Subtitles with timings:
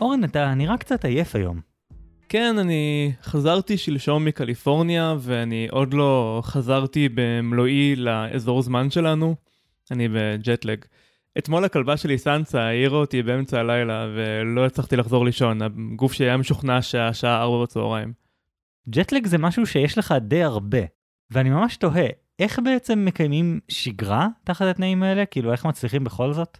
[0.00, 1.60] אורן, אתה נראה קצת עייף היום.
[2.28, 9.34] כן, אני חזרתי שלשום מקליפורניה, ואני עוד לא חזרתי במלואי לאזור זמן שלנו.
[9.90, 10.84] אני בג'טלג.
[11.38, 15.62] אתמול הכלבה שלי סנסה העירה אותי באמצע הלילה, ולא הצלחתי לחזור לישון.
[15.62, 18.12] הגוף שלי היה משוכנע שהשעה 4 בצהריים.
[18.88, 20.80] ג'טלג זה משהו שיש לך די הרבה,
[21.30, 22.06] ואני ממש תוהה,
[22.38, 25.26] איך בעצם מקיימים שגרה תחת התנאים האלה?
[25.26, 26.58] כאילו, איך מצליחים בכל זאת?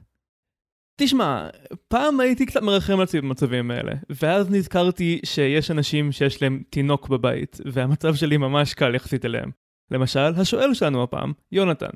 [1.01, 1.49] תשמע,
[1.89, 7.09] פעם הייתי קצת מרחם על עצמי במצבים האלה, ואז נזכרתי שיש אנשים שיש להם תינוק
[7.09, 9.51] בבית, והמצב שלי ממש קל יחסית אליהם.
[9.91, 11.91] למשל, השואל שלנו הפעם, יונתן.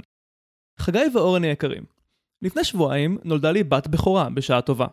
[0.79, 1.85] חגי ואורן היקרים,
[2.43, 4.87] לפני שבועיים נולדה לי בת בכורה בשעה טובה.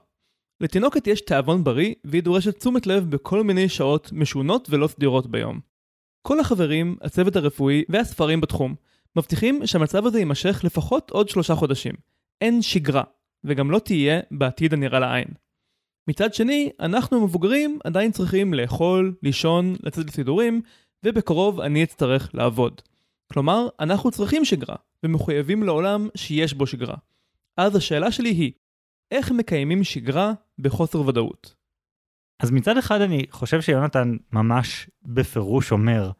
[0.61, 5.59] לתינוקת יש תיאבון בריא, והיא דורשת תשומת לב בכל מיני שעות משונות ולא סדירות ביום.
[6.21, 8.75] כל החברים, הצוות הרפואי והספרים בתחום
[9.15, 11.93] מבטיחים שהמצב הזה יימשך לפחות עוד שלושה חודשים.
[12.41, 13.03] אין שגרה,
[13.43, 15.27] וגם לא תהיה בעתיד הנראה לעין.
[16.09, 20.61] מצד שני, אנחנו המבוגרים עדיין צריכים לאכול, לישון, לצאת לסידורים,
[21.05, 22.81] ובקרוב אני אצטרך לעבוד.
[23.33, 26.95] כלומר, אנחנו צריכים שגרה, ומחויבים לעולם שיש בו שגרה.
[27.57, 28.51] אז השאלה שלי היא,
[29.11, 31.55] איך מקיימים שגרה בחוסר ודאות?
[32.39, 36.11] אז מצד אחד אני חושב שיונתן ממש בפירוש אומר,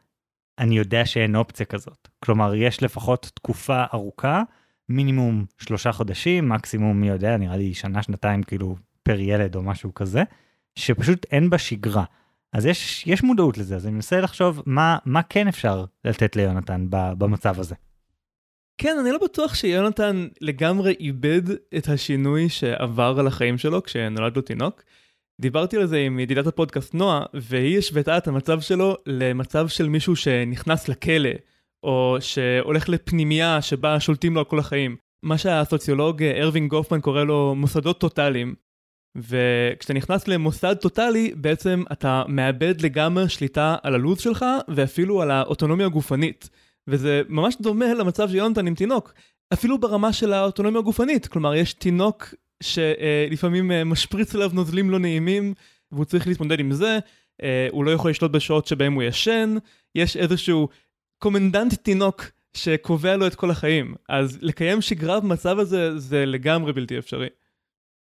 [0.59, 2.07] אני יודע שאין אופציה כזאת.
[2.23, 4.43] כלומר, יש לפחות תקופה ארוכה,
[4.89, 9.93] מינימום שלושה חודשים, מקסימום, מי יודע, נראה לי שנה, שנתיים, כאילו, פר ילד או משהו
[9.93, 10.23] כזה,
[10.75, 12.03] שפשוט אין בה שגרה.
[12.53, 16.85] אז יש, יש מודעות לזה, אז אני מנסה לחשוב מה, מה כן אפשר לתת ליונתן
[16.89, 17.75] במצב הזה.
[18.77, 21.41] כן, אני לא בטוח שיונתן לגמרי איבד
[21.77, 24.83] את השינוי שעבר על החיים שלו כשנולד לו תינוק.
[25.41, 30.15] דיברתי על זה עם ידידת הפודקאסט נועה, והיא השוותה את המצב שלו למצב של מישהו
[30.15, 31.29] שנכנס לכלא,
[31.83, 34.95] או שהולך לפנימייה שבה שולטים לו על כל החיים.
[35.23, 38.55] מה שהסוציולוג ארווין גופמן קורא לו מוסדות טוטאליים.
[39.17, 45.85] וכשאתה נכנס למוסד טוטאלי, בעצם אתה מאבד לגמרי שליטה על הלו"ז שלך, ואפילו על האוטונומיה
[45.85, 46.49] הגופנית.
[46.89, 49.13] וזה ממש דומה למצב של יונתן עם תינוק,
[49.53, 51.27] אפילו ברמה של האוטונומיה הגופנית.
[51.27, 55.53] כלומר, יש תינוק שלפעמים אה, משפריץ עליו נוזלים לא נעימים,
[55.91, 56.99] והוא צריך להתמודד עם זה,
[57.43, 59.55] אה, הוא לא יכול לשלוט בשעות שבהם הוא ישן,
[59.95, 60.69] יש איזשהו
[61.19, 66.97] קומנדנט תינוק שקובע לו את כל החיים, אז לקיים שגרה במצב הזה זה לגמרי בלתי
[66.97, 67.27] אפשרי.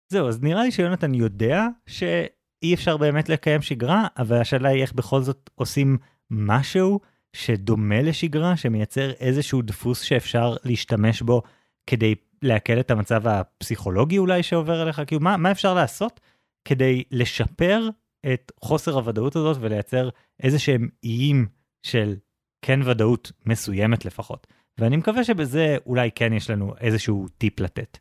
[0.10, 4.94] זהו, אז נראה לי שיונתן יודע שאי אפשר באמת לקיים שגרה, אבל השאלה היא איך
[4.94, 5.98] בכל זאת עושים
[6.32, 7.00] משהו
[7.34, 11.42] שדומה לשגרה, שמייצר איזשהו דפוס שאפשר להשתמש בו
[11.88, 15.02] כדי להקל את המצב הפסיכולוגי אולי שעובר עליך?
[15.08, 16.20] כאילו, מה, מה אפשר לעשות
[16.66, 17.90] כדי לשפר
[18.34, 20.10] את חוסר הוודאות הזאת ולייצר
[20.44, 21.48] איזה שהם איים
[21.84, 22.16] של
[22.66, 24.48] כן ודאות מסוימת לפחות.
[24.78, 27.98] ואני מקווה שבזה אולי כן יש לנו איזשהו טיפ לתת.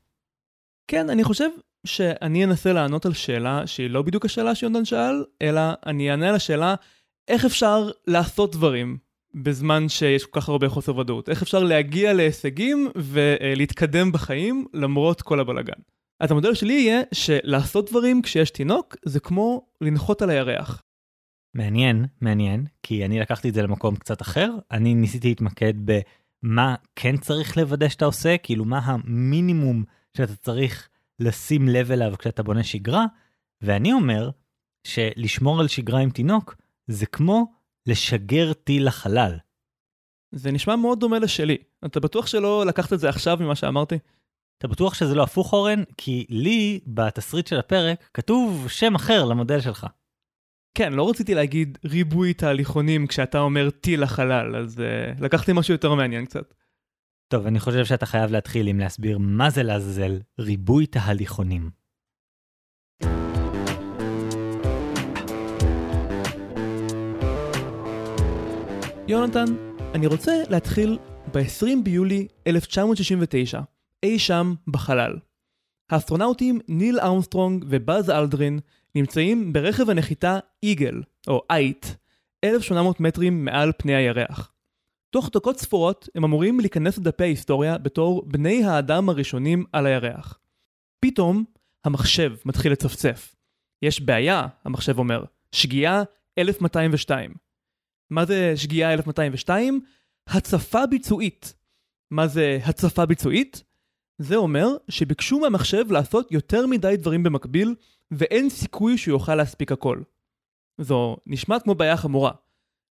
[0.88, 1.48] כן, אני חושב
[1.86, 6.34] שאני אנסה לענות על שאלה שהיא לא בדיוק השאלה שיונתן שאל, אלא אני אענה על
[6.34, 6.74] השאלה
[7.28, 8.98] איך אפשר לעשות דברים
[9.34, 11.28] בזמן שיש כל כך הרבה חוסר ודאות.
[11.28, 15.80] איך אפשר להגיע להישגים ולהתקדם בחיים למרות כל הבלגן.
[16.20, 20.82] אז המודל שלי יהיה שלעשות דברים כשיש תינוק זה כמו לנחות על הירח.
[21.54, 24.50] מעניין, מעניין, כי אני לקחתי את זה למקום קצת אחר.
[24.70, 29.84] אני ניסיתי להתמקד במה כן צריך לוודא שאתה עושה, כאילו מה המינימום
[30.16, 30.88] שאתה צריך
[31.20, 33.04] לשים לב אליו כשאתה בונה שגרה,
[33.62, 34.30] ואני אומר
[34.86, 36.54] שלשמור על שגרה עם תינוק
[36.86, 37.52] זה כמו
[37.86, 39.38] לשגר טיל לחלל.
[40.32, 41.56] זה נשמע מאוד דומה לשלי.
[41.84, 43.98] אתה בטוח שלא לקחת את זה עכשיו ממה שאמרתי?
[44.58, 45.82] אתה בטוח שזה לא הפוך אורן?
[45.96, 49.86] כי לי, בתסריט של הפרק, כתוב שם אחר למודל שלך.
[50.78, 55.94] כן, לא רציתי להגיד ריבוי תהליכונים כשאתה אומר טיל לחלל, אז uh, לקחתי משהו יותר
[55.94, 56.54] מעניין קצת.
[57.28, 61.70] טוב, אני חושב שאתה חייב להתחיל עם להסביר מה זה לעזאזל ריבוי תהליכונים.
[69.08, 69.44] יונתן,
[69.94, 70.98] אני רוצה להתחיל
[71.34, 73.60] ב-20 ביולי 1969,
[74.02, 75.18] אי שם בחלל.
[75.90, 78.60] האסטרונאוטים ניל ארמסטרונג ובאז אלדרין
[78.94, 81.86] נמצאים ברכב הנחיתה איגל, או אייט,
[82.44, 84.52] 1,800 מטרים מעל פני הירח.
[85.10, 90.38] תוך דקות ספורות הם אמורים להיכנס לדפי ההיסטוריה בתור בני האדם הראשונים על הירח.
[91.00, 91.44] פתאום
[91.84, 93.34] המחשב מתחיל לצפצף.
[93.82, 96.02] יש בעיה, המחשב אומר, שגיאה
[96.38, 97.34] 1202.
[98.10, 99.80] מה זה שגיאה 1202?
[100.26, 101.54] הצפה ביצועית.
[102.10, 103.64] מה זה הצפה ביצועית?
[104.18, 107.74] זה אומר שביקשו מהמחשב לעשות יותר מדי דברים במקביל,
[108.10, 110.02] ואין סיכוי שהוא יוכל להספיק הכל.
[110.80, 112.32] זו נשמעת כמו בעיה חמורה.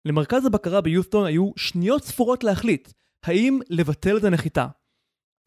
[0.05, 2.93] למרכז הבקרה ביוסטון היו שניות ספורות להחליט
[3.23, 4.67] האם לבטל את הנחיתה.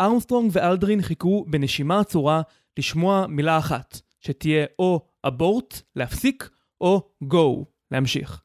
[0.01, 2.41] ארמסטרונג ואלדרין חיכו בנשימה עצורה
[2.79, 6.49] לשמוע מילה אחת, שתהיה או abort, להפסיק,
[6.81, 8.41] או go, להמשיך.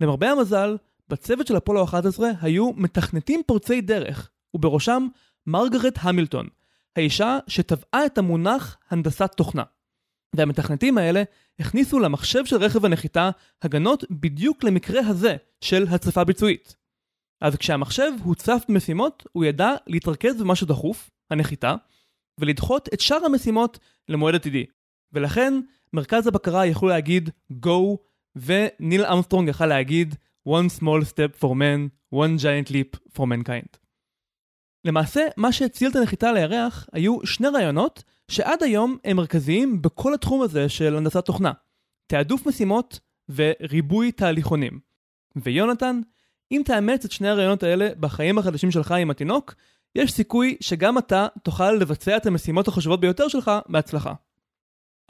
[0.00, 0.76] למרבה המזל,
[1.08, 5.06] בצוות של אפולו 11 היו מתכנתים פורצי דרך, ובראשם
[5.46, 6.48] מרגרט המילטון,
[6.96, 9.62] האישה שטבעה את המונח הנדסת תוכנה.
[10.36, 11.22] והמתכנתים האלה
[11.58, 13.30] הכניסו למחשב של רכב הנחיתה
[13.62, 16.76] הגנות בדיוק למקרה הזה של הצפה ביצועית.
[17.40, 21.74] אז כשהמחשב הוצף במשימות, הוא ידע להתרכז במה שדחוף, הנחיתה,
[22.40, 23.78] ולדחות את שאר המשימות
[24.08, 24.66] למועד עתידי.
[25.12, 25.60] ולכן,
[25.92, 27.96] מרכז הבקרה יכלו להגיד Go,
[28.36, 30.14] וניל אמסטרונג יכל להגיד
[30.48, 33.78] One small step for man, one giant leap for mankind.
[34.84, 40.42] למעשה, מה שהציל את הנחיתה לירח היו שני רעיונות שעד היום הם מרכזיים בכל התחום
[40.42, 41.52] הזה של הנדסת תוכנה.
[42.06, 44.80] תעדוף משימות וריבוי תהליכונים.
[45.36, 46.00] ויונתן,
[46.52, 49.54] אם תאמץ את שני הרעיונות האלה בחיים החדשים שלך עם התינוק,
[49.94, 54.14] יש סיכוי שגם אתה תוכל לבצע את המשימות החשובות ביותר שלך בהצלחה.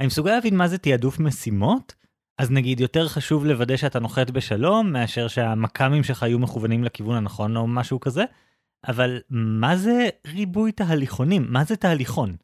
[0.00, 1.94] אני מסוגל להבין מה זה תעדוף משימות?
[2.38, 7.56] אז נגיד יותר חשוב לוודא שאתה נוחת בשלום מאשר שהמכ"מים שלך יהיו מכוונים לכיוון הנכון
[7.56, 8.24] או משהו כזה,
[8.88, 11.46] אבל מה זה ריבוי תהליכונים?
[11.48, 12.36] מה זה תהליכון?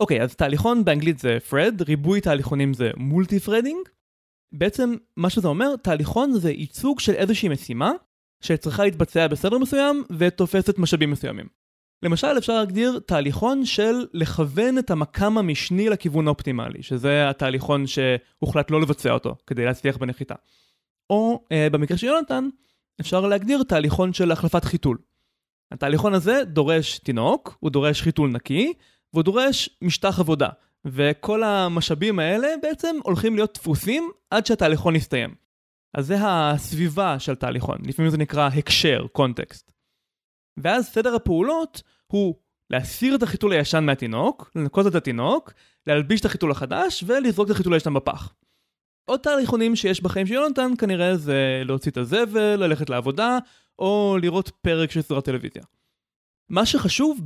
[0.00, 3.88] אוקיי, אז תהליכון באנגלית זה thread, ריבוי תהליכונים זה multi threading.
[4.52, 7.92] בעצם מה שזה אומר, תהליכון זה ייצוג של איזושהי משימה
[8.40, 11.46] שצריכה להתבצע בסדר מסוים ותופסת משאבים מסוימים.
[12.02, 18.80] למשל אפשר להגדיר תהליכון של לכוון את המקם המשני לכיוון האופטימלי, שזה התהליכון שהוחלט לא
[18.80, 20.34] לבצע אותו כדי להצליח בנחיתה.
[21.10, 22.48] או אה, במקרה של יונתן,
[23.00, 24.98] אפשר להגדיר תהליכון של החלפת חיתול.
[25.72, 28.72] התהליכון הזה דורש תינוק, הוא דורש חיתול נקי,
[29.12, 30.48] והוא דורש משטח עבודה.
[30.84, 35.34] וכל המשאבים האלה בעצם הולכים להיות דפוסים עד שהתהליכון יסתיים.
[35.94, 39.72] אז זה הסביבה של תהליכון, לפעמים זה נקרא הקשר, קונטקסט.
[40.56, 42.34] ואז סדר הפעולות הוא
[42.70, 45.52] להסיר את החיתול הישן מהתינוק, לנקות את התינוק,
[45.86, 48.34] להלביש את החיתול החדש ולזרוק את החיתול הישן בפח.
[49.04, 53.38] עוד תהליכונים שיש בחיים של יונתן כנראה זה להוציא את הזבל, ללכת לעבודה,
[53.78, 55.62] או לראות פרק של סדרת טלוויזיה.
[56.48, 57.20] מה שחשוב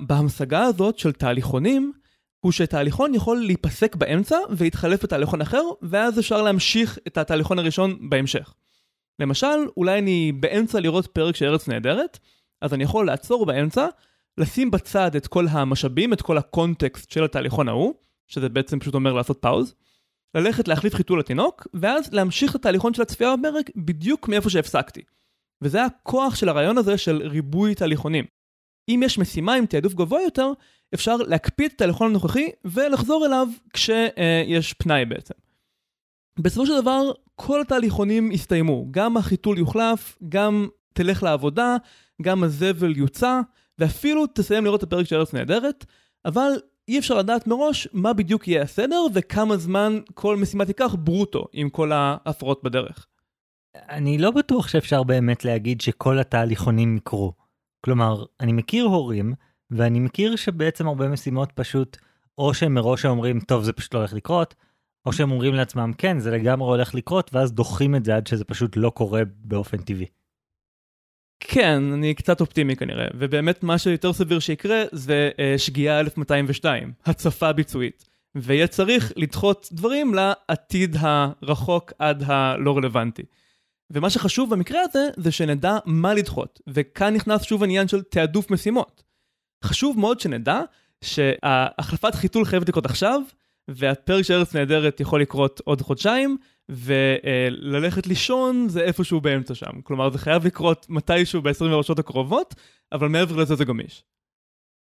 [0.00, 1.92] בהמשגה הזאת של תהליכונים,
[2.40, 8.54] הוא שתהליכון יכול להיפסק באמצע ולהתחלף בתהליכון אחר, ואז אפשר להמשיך את התהליכון הראשון בהמשך.
[9.18, 9.46] למשל,
[9.76, 12.18] אולי אני באמצע לראות פרק של ארץ נהדרת,
[12.60, 13.86] אז אני יכול לעצור באמצע,
[14.38, 17.94] לשים בצד את כל המשאבים, את כל הקונטקסט של התהליכון ההוא,
[18.26, 19.74] שזה בעצם פשוט אומר לעשות פאוז,
[20.34, 25.00] ללכת להחליף חיתול לתינוק, ואז להמשיך את התהליכון של הצפייה בפרק בדיוק מאיפה שהפסקתי.
[25.62, 28.24] וזה הכוח של הרעיון הזה של ריבוי תהליכונים.
[28.88, 30.52] אם יש משימה עם תעדוף גבוה יותר,
[30.94, 35.34] אפשר להקפיא את התהליכון הנוכחי ולחזור אליו כשיש פנאי בעצם.
[36.38, 41.76] בסופו של דבר, כל התהליכונים יסתיימו, גם החיתול יוחלף, גם תלך לעבודה,
[42.22, 43.40] גם הזבל יוצא,
[43.78, 45.84] ואפילו תסיים לראות את הפרק של ארץ נהדרת,
[46.24, 46.52] אבל
[46.88, 51.70] אי אפשר לדעת מראש מה בדיוק יהיה הסדר וכמה זמן כל משימה תיקח ברוטו עם
[51.70, 53.06] כל ההפרעות בדרך.
[53.88, 57.41] אני לא בטוח שאפשר באמת להגיד שכל התהליכונים יקרו.
[57.84, 59.34] כלומר, אני מכיר הורים,
[59.70, 61.96] ואני מכיר שבעצם הרבה משימות פשוט,
[62.38, 64.54] או שהם מראש אומרים, טוב, זה פשוט לא הולך לקרות,
[65.06, 68.44] או שהם אומרים לעצמם, כן, זה לגמרי הולך לקרות, ואז דוחים את זה עד שזה
[68.44, 70.06] פשוט לא קורה באופן טבעי.
[71.40, 77.52] כן, אני קצת אופטימי כנראה, ובאמת מה שיותר סביר שיקרה זה uh, שגיאה 1202, הצפה
[77.52, 78.08] ביצועית.
[78.34, 83.22] ויהיה צריך לדחות דברים לעתיד הרחוק עד הלא רלוונטי.
[83.90, 89.02] ומה שחשוב במקרה הזה, זה שנדע מה לדחות, וכאן נכנס שוב העניין של תעדוף משימות.
[89.64, 90.60] חשוב מאוד שנדע
[91.04, 93.20] שהחלפת חיתול חייבת לקרות עכשיו,
[93.68, 96.36] והפרק של ארץ נהדרת יכול לקרות עוד חודשיים,
[96.68, 99.80] וללכת לישון זה איפשהו באמצע שם.
[99.82, 102.54] כלומר, זה חייב לקרות מתישהו ב-24 שעות הקרובות,
[102.92, 104.04] אבל מעבר לזה זה גמיש.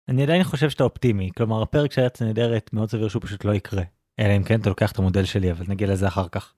[0.08, 3.54] אני עדיין חושב שאתה אופטימי, כלומר, הפרק של ארץ נהדרת מאוד סביר שהוא פשוט לא
[3.54, 3.84] יקרה.
[4.20, 6.54] אלא אם כן אתה לוקח את המודל שלי, אבל נגיע לזה אחר כך.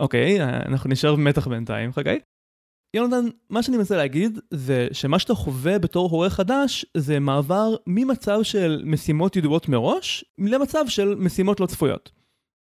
[0.00, 2.18] אוקיי, אנחנו נשאר במתח בינתיים, חגי.
[2.94, 8.38] יונתן, מה שאני מנסה להגיד זה שמה שאתה חווה בתור הורה חדש זה מעבר ממצב
[8.42, 12.10] של משימות ידועות מראש למצב של משימות לא צפויות.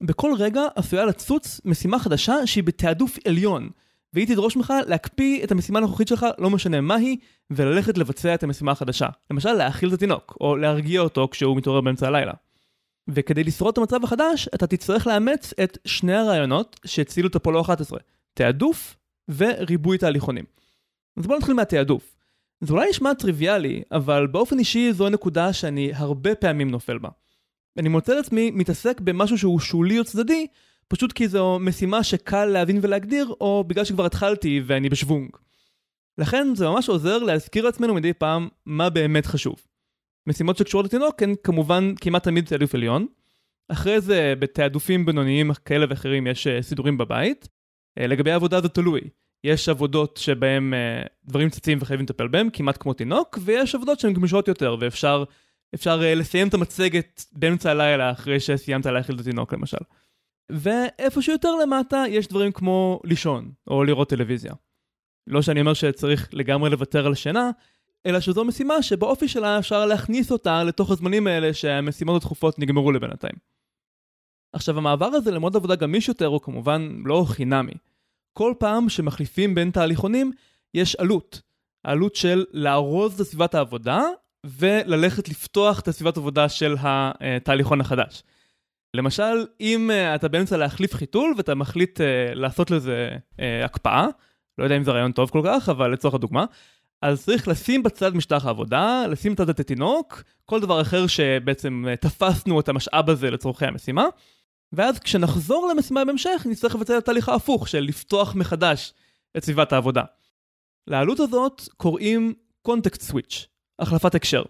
[0.04, 3.70] בכל רגע עשויה לצוץ משימה חדשה שהיא בתעדוף עליון,
[4.14, 7.18] והיא תדרוש ממך להקפיא את המשימה הנוכחית שלך, לא משנה מה היא,
[7.52, 9.08] וללכת לבצע את המשימה החדשה.
[9.32, 12.34] למשל, להאכיל את התינוק, או להרגיע אותו כשהוא מתעורר באמצע הלילה.
[13.08, 18.00] וכדי לשרוד את המצב החדש, אתה תצטרך לאמץ את שני הרעיונות שהצילו את אפולו 11,
[18.34, 18.96] תעדוף
[19.30, 20.46] וריבוי תהליכונים.
[21.18, 22.16] אז בואו נתחיל מהתעדוף.
[22.62, 27.10] זה אולי נשמע טריוויאלי, אבל באופן אישי זו הנקודה שאני הרבה פעמים נופל בה.
[27.78, 30.48] אני מוצא את עצמי מתעסק במשהו שהוא שולי או צדדי,
[30.88, 35.30] פשוט כי זו משימה שקל להבין ולהגדיר, או בגלל שכבר התחלתי ואני בשוונג.
[36.18, 39.56] לכן זה ממש עוזר להזכיר לעצמנו מדי פעם מה באמת חשוב.
[40.28, 43.08] משימות שקשורות לתינוק הן כמובן כמעט תמיד תעדוף עליון,
[43.70, 47.48] אחרי זה בתעדופים בינוניים כאלה ואחרים יש סידורים בבית.
[48.00, 49.02] לגבי העבודה זה תלוי.
[49.44, 50.74] יש עבודות שבהן
[51.26, 55.24] דברים צצים וחייבים לטפל בהם, כמעט כמו תינוק, ויש עבודות שהן גמישות יותר, ואפשר
[55.76, 59.78] אפשר לסיים את המצגת באמצע הלילה אחרי שסיימת להאכיל את התינוק למשל.
[60.52, 64.54] ואיפה שיותר למטה יש דברים כמו לישון, או לראות טלוויזיה.
[65.28, 67.50] לא שאני אומר שצריך לגמרי לוותר על שינה,
[68.06, 73.36] אלא שזו משימה שבאופי שלה אפשר להכניס אותה לתוך הזמנים האלה שהמשימות הדחופות נגמרו לבינתיים.
[74.54, 77.74] עכשיו המעבר הזה למוד עבודה גמיש יותר הוא כמובן לא חינמי.
[78.34, 80.32] כל פעם שמחליפים בין תהליכונים
[80.74, 81.42] יש עלות.
[81.86, 84.02] העלות של לארוז את סביבת העבודה
[84.46, 88.24] וללכת לפתוח את הסביבת עבודה של התהליכון החדש.
[88.94, 94.08] למשל, אם uh, אתה באמצע להחליף חיתול ואתה מחליט uh, לעשות לזה uh, הקפאה,
[94.58, 96.46] לא יודע אם זה רעיון טוב כל כך, אבל לצורך הדוגמה,
[97.02, 101.96] אז צריך לשים בצד משטח העבודה, לשים בצד את התינוק, כל דבר אחר שבעצם uh,
[101.96, 104.06] תפסנו את המשאב הזה לצורכי המשימה,
[104.74, 108.94] ואז כשנחזור למשימה בהמשך, נצטרך לבצע את התהליך ההפוך של לפתוח מחדש
[109.38, 110.04] את סביבת העבודה.
[110.88, 112.34] לעלות הזאת קוראים
[112.68, 113.36] context switch,
[113.80, 114.44] החלפת הקשר.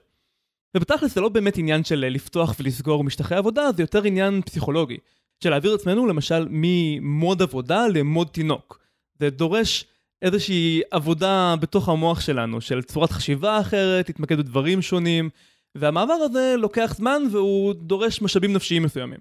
[0.78, 4.98] ובתכלס זה לא באמת עניין של לפתוח ולסגור משטחי עבודה, זה יותר עניין פסיכולוגי.
[5.44, 8.80] של להעביר עצמנו למשל ממוד עבודה למוד תינוק.
[9.20, 9.86] זה דורש
[10.26, 15.30] איזושהי עבודה בתוך המוח שלנו, של צורת חשיבה אחרת, להתמקד בדברים שונים,
[15.76, 19.20] והמעבר הזה לוקח זמן והוא דורש משאבים נפשיים מסוימים.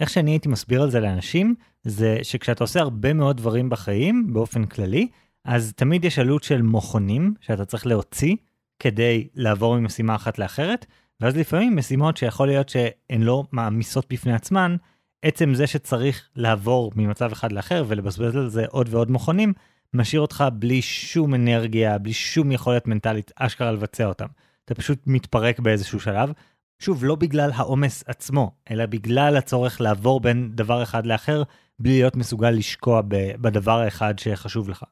[0.00, 4.64] איך שאני הייתי מסביר על זה לאנשים, זה שכשאתה עושה הרבה מאוד דברים בחיים, באופן
[4.64, 5.08] כללי,
[5.44, 8.36] אז תמיד יש עלות של מוכנים שאתה צריך להוציא,
[8.78, 10.86] כדי לעבור ממשימה אחת לאחרת,
[11.20, 14.76] ואז לפעמים משימות שיכול להיות שהן לא מעמיסות בפני עצמן,
[15.22, 19.52] עצם זה שצריך לעבור ממצב אחד לאחר ולבזבז על זה עוד ועוד מכונים,
[19.94, 24.26] משאיר אותך בלי שום אנרגיה, בלי שום יכולת מנטלית אשכרה לבצע אותם.
[24.64, 26.32] אתה פשוט מתפרק באיזשהו שלב.
[26.78, 31.42] שוב, לא בגלל העומס עצמו, אלא בגלל הצורך לעבור בין דבר אחד לאחר,
[31.78, 33.00] בלי להיות מסוגל לשקוע
[33.40, 34.84] בדבר האחד שחשוב לך.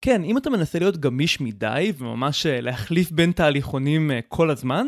[0.00, 4.86] כן, אם אתה מנסה להיות גמיש מדי וממש אה, להחליף בין תהליכונים אה, כל הזמן,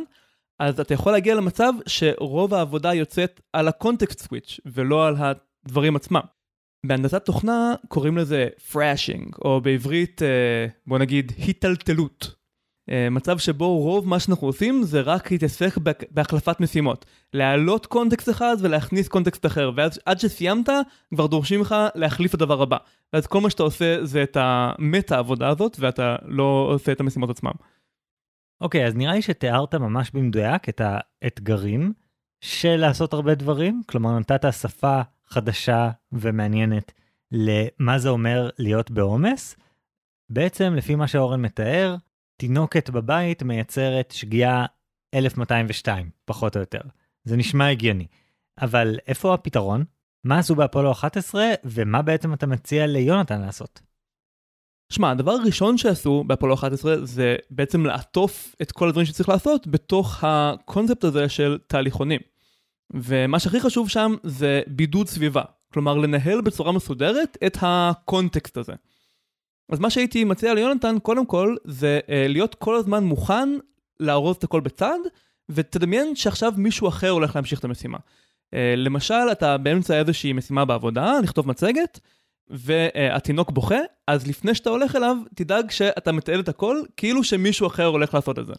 [0.59, 5.97] אז אתה יכול להגיע למצב שרוב העבודה יוצאת על ה context switch ולא על הדברים
[5.97, 6.21] עצמם.
[6.87, 12.35] בהנדסת תוכנה קוראים לזה thrashing, או בעברית אה, בוא נגיד היטלטלות.
[12.91, 15.75] אה, מצב שבו רוב מה שאנחנו עושים זה רק להתעסק
[16.11, 17.05] בהחלפת משימות.
[17.35, 20.69] להעלות קונטקסט אחד ולהכניס קונטקסט אחר, ואז עד שסיימת
[21.15, 22.77] כבר דורשים לך להחליף את הדבר הבא.
[23.13, 27.31] ואז כל מה שאתה עושה זה את המטה עבודה הזאת, ואתה לא עושה את המשימות
[27.31, 27.53] עצמם.
[28.61, 31.93] אוקיי, okay, אז נראה לי שתיארת ממש במדויק את האתגרים
[32.41, 36.93] של לעשות הרבה דברים, כלומר נתת שפה חדשה ומעניינת
[37.33, 39.57] למה זה אומר להיות בעומס.
[40.31, 41.97] בעצם, לפי מה שאורן מתאר,
[42.37, 44.67] תינוקת בבית מייצרת שגיאה
[45.15, 46.81] 1202, פחות או יותר.
[47.25, 48.07] זה נשמע הגיוני.
[48.61, 49.85] אבל איפה הפתרון?
[50.25, 53.81] מה עשו באפולו 11, ומה בעצם אתה מציע ליונתן לעשות?
[54.91, 60.25] שמע, הדבר הראשון שעשו באפולו 11 זה בעצם לעטוף את כל הדברים שצריך לעשות בתוך
[60.25, 62.21] הקונספט הזה של תהליכונים.
[62.95, 65.43] ומה שהכי חשוב שם זה בידוד סביבה.
[65.73, 68.73] כלומר, לנהל בצורה מסודרת את הקונטקסט הזה.
[69.73, 73.49] אז מה שהייתי מציע ליונתן, קודם כל, זה אה, להיות כל הזמן מוכן
[74.01, 74.99] לארוז את הכל בצד,
[75.49, 77.99] ותדמיין שעכשיו מישהו אחר הולך להמשיך את המשימה.
[78.55, 82.01] אה, למשל, אתה באמצע איזושהי משימה בעבודה, לכתוב מצגת,
[82.50, 87.87] והתינוק בוכה, אז לפני שאתה הולך אליו, תדאג שאתה מתעד את הכל, כאילו שמישהו אחר
[87.87, 88.52] הולך לעשות את זה.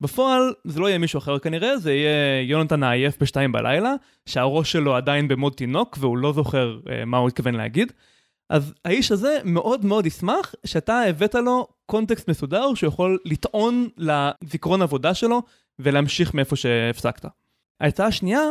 [0.00, 3.94] בפועל, זה לא יהיה מישהו אחר כנראה, זה יהיה יונתן העייף בשתיים בלילה,
[4.26, 7.92] שהראש שלו עדיין במוד תינוק, והוא לא זוכר אה, מה הוא התכוון להגיד.
[8.50, 14.82] אז האיש הזה מאוד מאוד ישמח שאתה הבאת לו קונטקסט מסודר שהוא יכול לטעון לזיכרון
[14.82, 15.42] עבודה שלו
[15.78, 17.26] ולהמשיך מאיפה שהפסקת.
[17.80, 18.42] ההצעה השנייה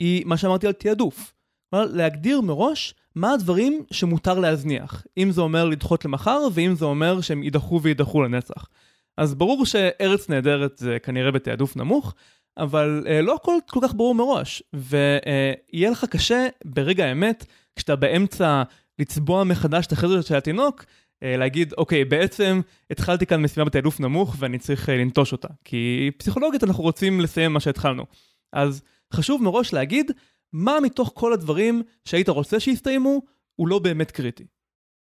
[0.00, 1.34] היא מה שאמרתי על תעדוף.
[1.70, 5.06] כלומר, להגדיר מראש מה הדברים שמותר להזניח.
[5.18, 8.68] אם זה אומר לדחות למחר ואם זה אומר שהם יידחו ויידחו לנצח.
[9.16, 12.14] אז ברור שארץ נהדרת זה כנראה בתעדוף נמוך,
[12.58, 18.62] אבל אה, לא הכל כל כך ברור מראש, ויהיה לך קשה ברגע האמת, כשאתה באמצע
[18.98, 20.84] לצבוע מחדש את החדר של התינוק,
[21.22, 25.48] אה, להגיד, אוקיי, בעצם התחלתי כאן משימה בתעדוף נמוך ואני צריך אה, לנטוש אותה.
[25.64, 28.06] כי פסיכולוגית אנחנו רוצים לסיים מה שהתחלנו.
[28.52, 28.82] אז
[29.14, 30.10] חשוב מראש להגיד,
[30.52, 33.22] מה מתוך כל הדברים שהיית רוצה שיסתיימו,
[33.56, 34.46] הוא לא באמת קריטי.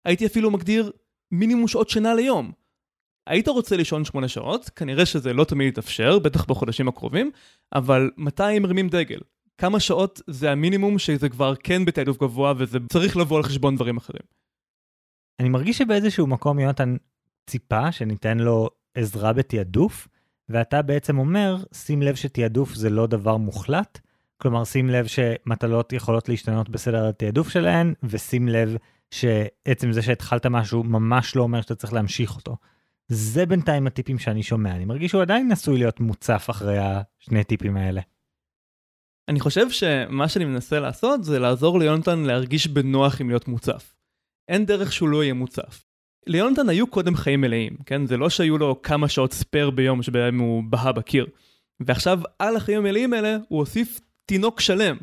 [0.04, 0.92] הייתי אפילו מגדיר
[1.30, 2.52] מינימום שעות שינה ליום.
[3.26, 7.30] היית רוצה לישון שמונה שעות, כנראה שזה לא תמיד יתאפשר, בטח בחודשים הקרובים,
[7.74, 9.20] אבל מתי מרימים דגל?
[9.58, 13.96] כמה שעות זה המינימום שזה כבר כן בתעדוף גבוה וזה צריך לבוא על חשבון דברים
[13.96, 14.22] אחרים.
[15.40, 16.96] אני מרגיש שבאיזשהו מקום יונתן
[17.46, 20.08] ציפה שניתן לו עזרה בתעדוף,
[20.48, 24.00] ואתה בעצם אומר, שים לב שתעדוף זה לא דבר מוחלט,
[24.40, 28.76] כלומר, שים לב שמטלות יכולות להשתנות בסדר התעדוף שלהן, ושים לב
[29.10, 32.56] שעצם זה שהתחלת משהו ממש לא אומר שאתה צריך להמשיך אותו.
[33.08, 37.76] זה בינתיים הטיפים שאני שומע, אני מרגיש שהוא עדיין עשוי להיות מוצף אחרי השני טיפים
[37.76, 38.00] האלה.
[39.28, 43.94] אני חושב שמה שאני מנסה לעשות זה לעזור ליונתן להרגיש בנוח עם להיות מוצף.
[44.48, 45.84] אין דרך שהוא לא יהיה מוצף.
[46.26, 48.06] ליונתן היו קודם חיים מלאים, כן?
[48.06, 51.26] זה לא שהיו לו כמה שעות ספייר ביום שבהם הוא בהה בקיר.
[51.80, 54.96] ועכשיו על החיים המלאים האלה הוא הוסיף תינוק שלם,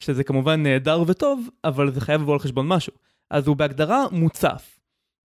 [0.00, 2.92] שזה כמובן נהדר וטוב, אבל זה חייב לבוא על חשבון משהו.
[3.30, 4.80] אז הוא בהגדרה מוצף.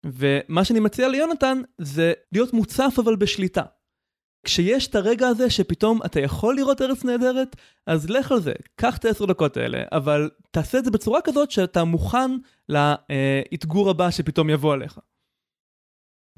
[0.05, 3.63] ומה שאני מציע ליונתן זה להיות מוצף אבל בשליטה.
[4.45, 7.55] כשיש את הרגע הזה שפתאום אתה יכול לראות ארץ נהדרת,
[7.87, 11.51] אז לך על זה, קח את העשר דקות האלה, אבל תעשה את זה בצורה כזאת
[11.51, 12.31] שאתה מוכן
[12.69, 14.99] לאתגור הבא שפתאום יבוא עליך.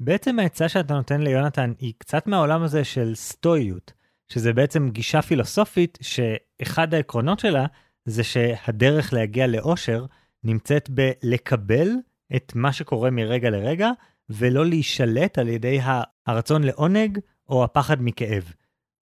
[0.00, 3.92] בעצם העצה שאתה נותן ליונתן היא קצת מהעולם הזה של סטואיות,
[4.28, 7.66] שזה בעצם גישה פילוסופית שאחד העקרונות שלה
[8.04, 10.06] זה שהדרך להגיע לאושר
[10.44, 11.88] נמצאת בלקבל
[12.36, 13.90] את מה שקורה מרגע לרגע,
[14.30, 15.78] ולא להישלט על ידי
[16.26, 17.18] הרצון לעונג
[17.48, 18.52] או הפחד מכאב.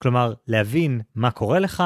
[0.03, 1.83] כלומר, להבין מה קורה לך,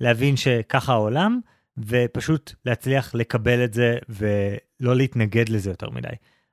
[0.00, 1.40] להבין שככה העולם,
[1.78, 6.08] ופשוט להצליח לקבל את זה ולא להתנגד לזה יותר מדי.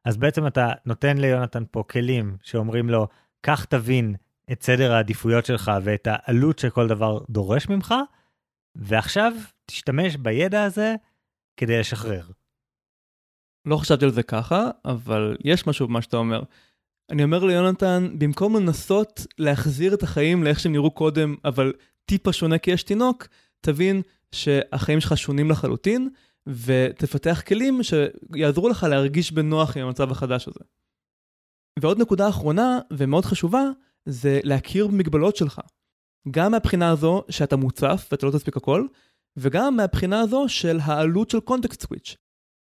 [0.06, 3.08] אז בעצם אתה נותן ליונתן פה כלים שאומרים לו,
[3.44, 4.16] כך תבין
[4.52, 7.96] את סדר העדיפויות שלך ואת העלות שכל דבר דורש ממך,
[8.76, 9.34] ועכשיו
[9.66, 10.96] תשתמש בידע הזה
[11.58, 12.24] כדי לשחרר.
[13.66, 16.44] לא חשבתי על זה ככה, אבל יש משהו במה שאתה אומר.
[17.10, 21.74] אני אומר ליונתן, במקום לנסות להחזיר את החיים לאיך שהם נראו קודם, אבל
[22.06, 23.28] טיפה שונה כי יש תינוק,
[23.62, 26.10] תבין שהחיים שלך שונים לחלוטין,
[26.48, 30.60] ותפתח כלים שיעזרו לך להרגיש בנוח עם המצב החדש הזה.
[31.80, 33.64] ועוד נקודה אחרונה, ומאוד חשובה,
[34.06, 35.62] זה להכיר במגבלות שלך.
[36.32, 38.86] גם מהבחינה הזו שאתה מוצף ואתה לא תספיק הכל,
[39.38, 42.16] וגם מהבחינה הזו של העלות של קונטקסט סוויץ'.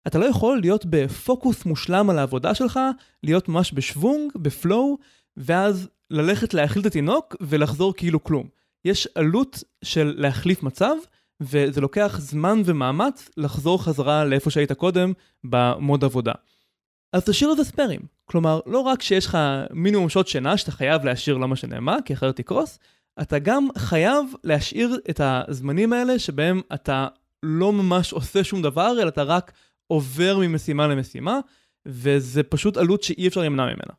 [0.06, 2.80] אתה לא יכול להיות בפוקוס מושלם על העבודה שלך,
[3.22, 4.98] להיות ממש בשוונג, בפלואו,
[5.36, 8.48] ואז ללכת להאכיל את התינוק ולחזור כאילו כלום.
[8.84, 10.94] יש עלות של להחליף מצב,
[11.40, 15.12] וזה לוקח זמן ומאמץ לחזור חזרה לאיפה שהיית קודם
[15.44, 16.32] במוד עבודה.
[17.12, 18.00] אז תשאיר לזה ספיירים.
[18.24, 19.38] כלומר, לא רק שיש לך
[19.70, 22.78] מינימום שעות שינה שאתה חייב להשאיר למה שנאמר, כי אחרת תקרוס,
[23.22, 27.08] אתה גם חייב להשאיר את הזמנים האלה שבהם אתה
[27.42, 29.52] לא ממש עושה שום דבר, אלא אתה רק
[29.86, 31.38] עובר ממשימה למשימה,
[31.86, 33.94] וזה פשוט עלות שאי אפשר להימנע ממנה.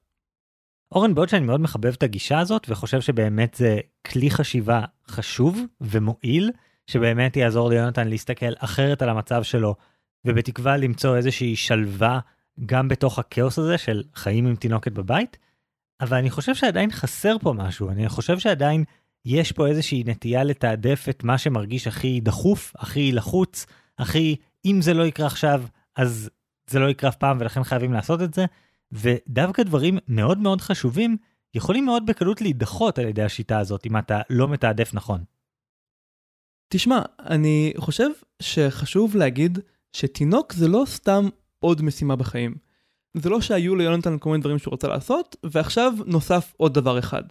[0.92, 6.52] אורן, בעוד שאני מאוד מחבב את הגישה הזאת וחושב שבאמת זה כלי חשיבה חשוב ומועיל,
[6.88, 9.76] שבאמת יעזור ליונתן להסתכל אחרת על המצב שלו,
[10.26, 12.20] ובתקווה למצוא איזושהי שלווה
[12.66, 15.38] גם בתוך הכאוס הזה של חיים עם תינוקת בבית,
[16.02, 18.84] אבל אני חושב שעדיין חסר פה משהו, אני חושב שעדיין
[19.26, 23.66] יש פה איזושהי נטייה לתעדף את מה שמרגיש הכי דחוף, הכי לחוץ,
[23.98, 24.36] הכי
[24.66, 25.64] אם זה לא יקרה עכשיו,
[25.96, 26.30] אז
[26.68, 28.46] זה לא יקרה אף פעם ולכן חייבים לעשות את זה,
[28.92, 31.18] ודווקא דברים מאוד מאוד חשובים
[31.54, 35.24] יכולים מאוד בקלות להידחות על ידי השיטה הזאת אם אתה לא מתעדף נכון.
[36.70, 38.10] תשמע, אני חושב
[38.42, 39.60] שחשוב להגיד
[39.94, 41.30] שתינוק זה לא סתם
[41.64, 42.56] עוד משימה בחיים.
[43.18, 47.24] זה לא שהיו ליונתן כל מיני דברים שהוא רוצה לעשות, ועכשיו נוסף עוד דבר אחד.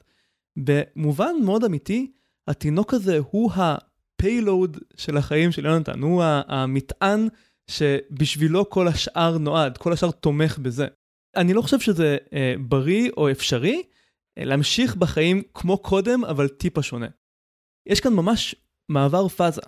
[0.57, 2.13] במובן מאוד אמיתי,
[2.49, 7.29] התינוק הזה הוא הפיילוד של החיים של יונתן, הוא המטען
[7.67, 10.87] שבשבילו כל השאר נועד, כל השאר תומך בזה.
[11.37, 13.83] אני לא חושב שזה אה, בריא או אפשרי
[14.39, 17.09] אה, להמשיך בחיים כמו קודם, אבל טיפה שונה.
[17.87, 18.55] יש כאן ממש
[18.89, 19.63] מעבר פאזה,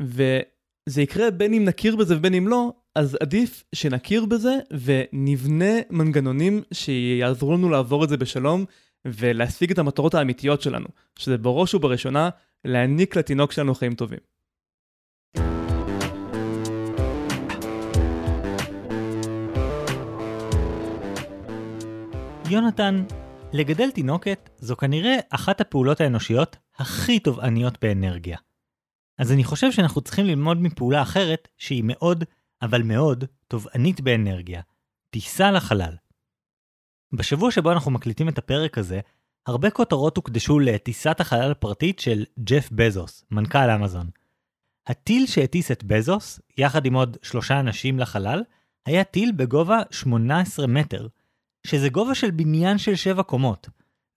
[0.00, 6.62] וזה יקרה בין אם נכיר בזה ובין אם לא, אז עדיף שנכיר בזה ונבנה מנגנונים
[6.72, 8.64] שיעזרו לנו לעבור את זה בשלום
[9.04, 10.86] ולהשיג את המטרות האמיתיות שלנו,
[11.18, 12.30] שזה בראש ובראשונה
[12.64, 14.18] להעניק לתינוק שלנו חיים טובים.
[22.50, 23.04] יונתן,
[23.52, 28.38] לגדל תינוקת זו כנראה אחת הפעולות האנושיות הכי תובעניות באנרגיה.
[29.18, 32.24] אז אני חושב שאנחנו צריכים ללמוד מפעולה אחרת שהיא מאוד,
[32.62, 34.62] אבל מאוד, תובענית באנרגיה.
[35.10, 35.96] טיסה לחלל.
[37.12, 39.00] בשבוע שבו אנחנו מקליטים את הפרק הזה,
[39.46, 44.10] הרבה כותרות הוקדשו לטיסת החלל הפרטית של ג'ף בזוס, מנכ"ל אמזון.
[44.86, 48.42] הטיל שהטיס את בזוס, יחד עם עוד שלושה אנשים לחלל,
[48.86, 51.08] היה טיל בגובה 18 מטר,
[51.66, 53.68] שזה גובה של בניין של 7 קומות.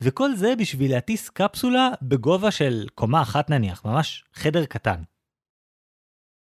[0.02, 5.04] וכל זה בשביל להטיס קפסולה בגובה של קומה אחת נניח, ממש חדר קטן.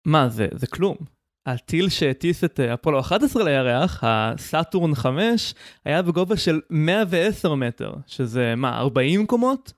[0.05, 0.97] מה זה, זה כלום.
[1.45, 5.53] הטיל שהטיס את אה, אפולו 11 לירח, הסאטורן 5,
[5.85, 9.73] היה בגובה של 110 מטר, שזה מה, 40 קומות?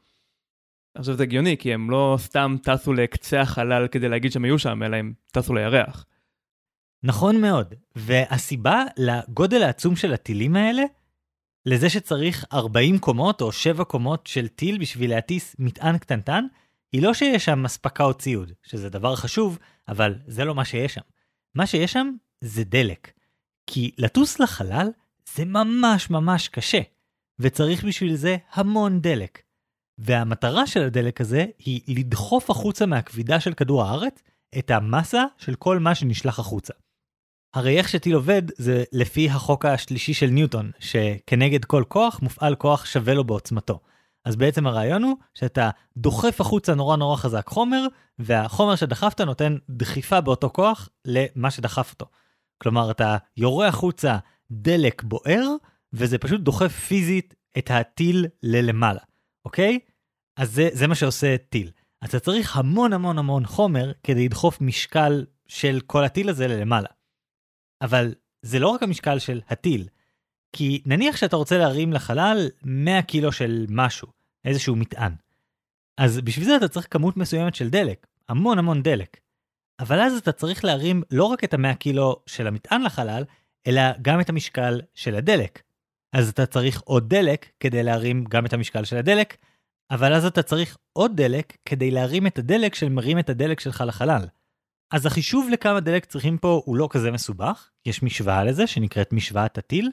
[0.95, 4.84] עכשיו זה הגיוני, כי הם לא סתם טסו לקצה החלל כדי להגיד שהם היו שם,
[4.84, 6.06] אלא הם טסו לירח.
[7.04, 10.84] נכון מאוד, והסיבה לגודל העצום של הטילים האלה,
[11.65, 16.45] לזה שצריך 40 קומות או 7 קומות של טיל בשביל להטיס מטען קטנטן,
[16.91, 20.93] היא לא שיש שם אספקה או ציוד, שזה דבר חשוב, אבל זה לא מה שיש
[20.93, 21.02] שם.
[21.55, 22.11] מה שיש שם
[22.41, 23.11] זה דלק.
[23.67, 24.87] כי לטוס לחלל
[25.35, 26.81] זה ממש ממש קשה,
[27.39, 29.41] וצריך בשביל זה המון דלק.
[29.97, 34.23] והמטרה של הדלק הזה היא לדחוף החוצה מהכבידה של כדור הארץ
[34.57, 36.73] את המסה של כל מה שנשלח החוצה.
[37.53, 42.85] הרי איך שטיל עובד זה לפי החוק השלישי של ניוטון, שכנגד כל כוח מופעל כוח
[42.85, 43.79] שווה לו בעוצמתו.
[44.25, 47.88] אז בעצם הרעיון הוא שאתה דוחף החוצה נורא נורא חזק חומר,
[48.19, 52.05] והחומר שדחפת נותן דחיפה באותו כוח למה שדחף אותו.
[52.57, 54.17] כלומר, אתה יורה החוצה
[54.51, 55.47] דלק בוער,
[55.93, 59.01] וזה פשוט דוחף פיזית את הטיל ללמעלה,
[59.45, 59.79] אוקיי?
[60.38, 61.71] אז זה, זה מה שעושה טיל.
[62.03, 66.89] אתה צריך המון המון המון חומר כדי לדחוף משקל של כל הטיל הזה ללמעלה.
[67.81, 69.88] אבל זה לא רק המשקל של הטיל,
[70.53, 74.07] כי נניח שאתה רוצה להרים לחלל 100 קילו של משהו,
[74.45, 75.11] איזשהו מטען.
[75.97, 79.17] אז בשביל זה אתה צריך כמות מסוימת של דלק, המון המון דלק.
[79.79, 83.23] אבל אז אתה צריך להרים לא רק את ה-100 קילו של המטען לחלל,
[83.67, 85.61] אלא גם את המשקל של הדלק.
[86.13, 89.37] אז אתה צריך עוד דלק כדי להרים גם את המשקל של הדלק,
[89.91, 94.27] אבל אז אתה צריך עוד דלק כדי להרים את הדלק שמרים את הדלק שלך לחלל.
[94.91, 99.57] אז החישוב לכמה דלק צריכים פה הוא לא כזה מסובך, יש משוואה לזה שנקראת משוואת
[99.57, 99.91] הטיל,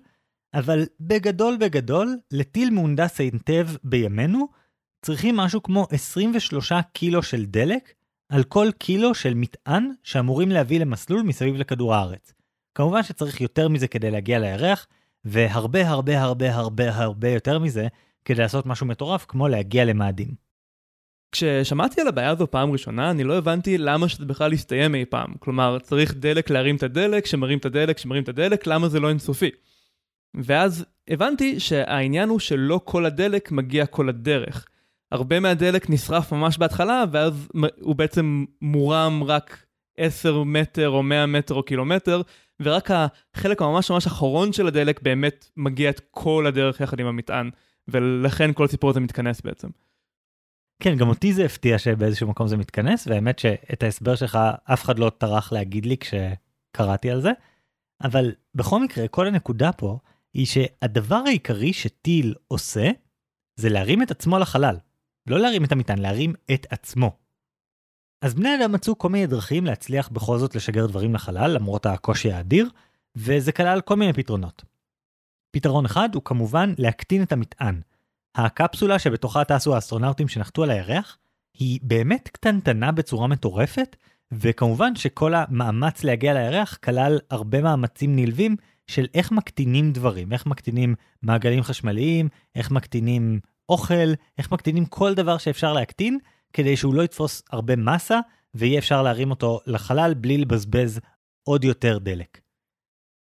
[0.55, 4.49] אבל בגדול בגדול, לטיל מהונדס היטב בימינו,
[5.03, 7.95] צריכים משהו כמו 23 קילו של דלק
[8.29, 12.33] על כל קילו של מטען שאמורים להביא למסלול מסביב לכדור הארץ.
[12.75, 14.87] כמובן שצריך יותר מזה כדי להגיע לירח,
[15.25, 17.89] והרבה הרבה הרבה הרבה הרבה יותר מזה
[18.25, 20.35] כדי לעשות משהו מטורף כמו להגיע למאדים.
[21.33, 25.35] כששמעתי על הבעיה הזו פעם ראשונה, אני לא הבנתי למה שזה בכלל יסתיים אי פעם.
[25.39, 29.09] כלומר, צריך דלק להרים את הדלק, שמרים את הדלק, שמרים את הדלק, למה זה לא
[29.09, 29.51] אינסופי?
[30.35, 34.67] ואז הבנתי שהעניין הוא שלא כל הדלק מגיע כל הדרך.
[35.13, 37.49] הרבה מהדלק נשרף ממש בהתחלה, ואז
[37.81, 39.67] הוא בעצם מורם רק
[39.97, 42.23] 10 מטר או 100 מטר או קילומטר,
[42.61, 47.51] ורק החלק הממש ממש אחרון של הדלק באמת מגיע את כל הדרך יחד עם המטען,
[47.89, 49.69] ולכן כל הסיפור הזה מתכנס בעצם.
[50.83, 54.99] כן, גם אותי זה הפתיע שבאיזשהו מקום זה מתכנס, והאמת שאת ההסבר שלך אף אחד
[54.99, 57.31] לא טרח להגיד לי כשקראתי על זה,
[58.03, 59.99] אבל בכל מקרה, כל הנקודה פה
[60.35, 62.91] היא שהדבר העיקרי שטיל עושה,
[63.57, 64.77] זה להרים את עצמו לחלל.
[65.27, 67.17] לא להרים את המטען, להרים את עצמו.
[68.23, 72.33] אז בני אדם מצאו כל מיני דרכים להצליח בכל זאת לשגר דברים לחלל, למרות הקושי
[72.33, 72.69] האדיר,
[73.17, 74.65] וזה כלל כל מיני פתרונות.
[75.51, 77.81] פתרון אחד הוא כמובן להקטין את המטען.
[78.35, 81.19] הקפסולה שבתוכה טסו האסטרונאוטים שנחתו על הירח,
[81.55, 83.97] היא באמת קטנטנה בצורה מטורפת,
[84.33, 88.57] וכמובן שכל המאמץ להגיע לירח כלל הרבה מאמצים נלווים
[88.91, 95.39] של איך מקטינים דברים, איך מקטינים מעגלים חשמליים, איך מקטינים אוכל, איך מקטינים כל דבר
[95.39, 96.19] שאפשר להקטין,
[96.53, 98.21] כדי שהוא לא יתפוס הרבה מסה,
[98.55, 101.01] ויהיה אפשר להרים אותו לחלל בלי לבזבז
[101.43, 102.41] עוד יותר דלק.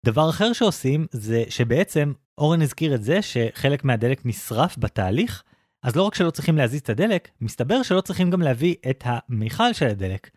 [0.06, 5.44] דבר אחר שעושים זה שבעצם אורן הזכיר את זה שחלק מהדלק נשרף בתהליך,
[5.84, 9.74] אז לא רק שלא צריכים להזיז את הדלק, מסתבר שלא צריכים גם להביא את המיכל
[9.74, 10.30] של הדלק.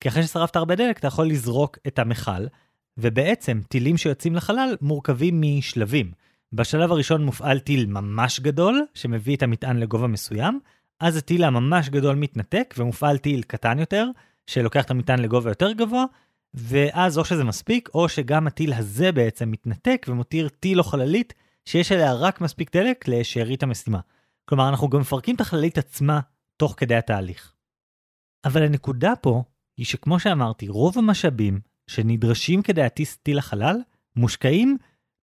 [0.00, 2.46] כי אחרי ששרפת הרבה דלק אתה יכול לזרוק את המכל,
[2.98, 6.12] ובעצם טילים שיוצאים לחלל מורכבים משלבים.
[6.52, 10.60] בשלב הראשון מופעל טיל ממש גדול, שמביא את המטען לגובה מסוים,
[11.00, 14.06] אז הטיל הממש גדול מתנתק ומופעל טיל קטן יותר,
[14.46, 16.04] שלוקח את המטען לגובה יותר גבוה,
[16.54, 21.92] ואז או שזה מספיק, או שגם הטיל הזה בעצם מתנתק ומותיר טיל או חללית שיש
[21.92, 24.00] עליה רק מספיק דלק לשארית המשימה.
[24.44, 26.20] כלומר, אנחנו גם מפרקים את החללית עצמה
[26.56, 27.52] תוך כדי התהליך.
[28.44, 29.42] אבל הנקודה פה
[29.76, 33.76] היא שכמו שאמרתי, רוב המשאבים שנדרשים כדי להטיס טיל לחלל,
[34.16, 34.76] מושקעים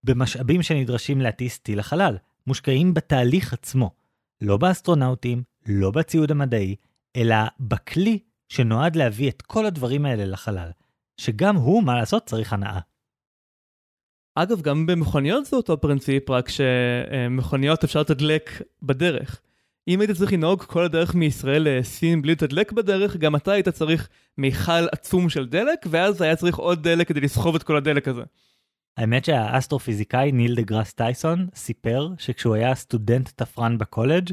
[0.04, 3.92] במשאבים שנדרשים להטיס טיל לחלל, מושקעים בתהליך עצמו.
[4.42, 6.76] לא באסטרונאוטים, לא בציוד המדעי,
[7.16, 10.72] אלא בכלי שנועד להביא את כל הדברים האלה לחלל,
[11.18, 12.80] שגם הוא, מה לעשות, צריך הנאה.
[14.36, 19.42] אגב, גם במכוניות זה אותו פרינציפ, רק שמכוניות אפשר לתדלק בדרך.
[19.88, 24.10] אם היית צריך לנהוג כל הדרך מישראל לסין בלי לתדלק בדרך, גם אתה היית צריך
[24.38, 28.24] מיכל עצום של דלק, ואז היה צריך עוד דלק כדי לסחוב את כל הדלק הזה.
[28.98, 34.30] האמת שהאסטרופיזיקאי ניל דה גראס טייסון סיפר שכשהוא היה סטודנט תפרן בקולג'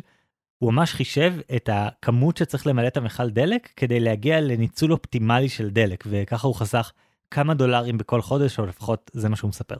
[0.58, 5.70] הוא ממש חישב את הכמות שצריך למלא את המכל דלק כדי להגיע לניצול אופטימלי של
[5.70, 6.92] דלק, וככה הוא חסך
[7.30, 9.76] כמה דולרים בכל חודש, או לפחות זה מה שהוא מספר.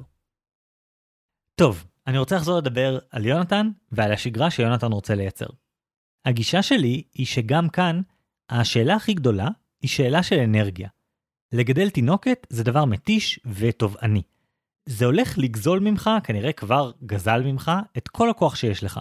[1.55, 5.47] טוב, אני רוצה לחזור לדבר על יונתן ועל השגרה שיונתן רוצה לייצר.
[6.25, 8.01] הגישה שלי היא שגם כאן,
[8.51, 9.49] השאלה הכי גדולה
[9.83, 10.89] היא שאלה של אנרגיה.
[11.53, 14.23] לגדל תינוקת זה דבר מתיש ותובעני.
[14.87, 19.01] זה הולך לגזול ממך, כנראה כבר גזל ממך, את כל הכוח שיש לך.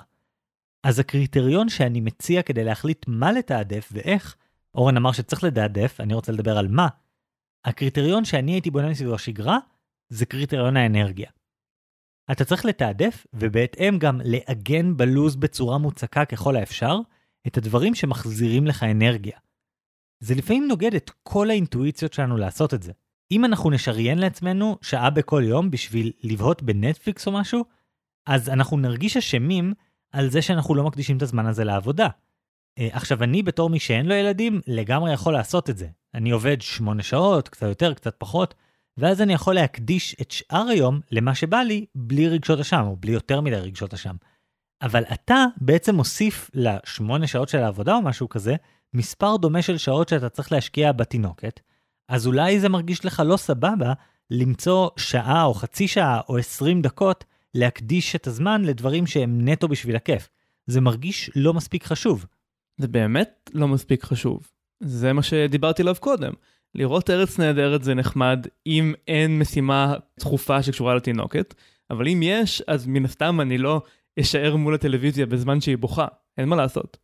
[0.84, 4.36] אז הקריטריון שאני מציע כדי להחליט מה לתעדף ואיך,
[4.75, 6.88] אורן אמר שצריך לתעדף, אני רוצה לדבר על מה.
[7.65, 9.58] הקריטריון שאני הייתי בונה מסביבו השגרה,
[10.10, 11.29] זה קריטריון האנרגיה.
[12.32, 17.00] אתה צריך לתעדף, ובהתאם גם לעגן בלוז בצורה מוצקה ככל האפשר,
[17.48, 19.38] את הדברים שמחזירים לך אנרגיה.
[20.20, 22.92] זה לפעמים נוגד את כל האינטואיציות שלנו לעשות את זה.
[23.32, 27.65] אם אנחנו נשריין לעצמנו שעה בכל יום בשביל לבהות בנטפליקס או משהו,
[28.28, 29.74] אז אנחנו נרגיש אשמים
[30.12, 32.08] על זה שאנחנו לא מקדישים את הזמן הזה לעבודה.
[32.80, 35.88] אה, עכשיו, אני בתור מי שאין לו ילדים, לגמרי יכול לעשות את זה.
[36.13, 38.56] אני עובד שמונה שעות, קצת יותר, קצת פחות,
[38.99, 43.12] ואז אני יכול להקדיש את שאר היום למה שבא לי בלי רגשות אשם, או בלי
[43.12, 44.15] יותר מדי רגשות אשם.
[44.81, 48.55] אבל אתה בעצם מוסיף לשמונה שעות של העבודה או משהו כזה,
[48.93, 51.59] מספר דומה של שעות שאתה צריך להשקיע בתינוקת,
[52.09, 53.93] אז אולי זה מרגיש לך לא סבבה
[54.31, 59.95] למצוא שעה או חצי שעה או עשרים דקות להקדיש את הזמן לדברים שהם נטו בשביל
[59.95, 60.29] הכיף.
[60.67, 62.25] זה מרגיש לא מספיק חשוב.
[62.77, 64.49] זה באמת לא מספיק חשוב.
[64.79, 66.33] זה מה שדיברתי עליו קודם.
[66.75, 71.53] לראות ארץ נהדרת זה נחמד אם אין משימה דחופה שקשורה לתינוקת,
[71.89, 73.82] אבל אם יש, אז מן הסתם אני לא
[74.19, 76.97] אשאר מול הטלוויזיה בזמן שהיא בוכה, אין מה לעשות.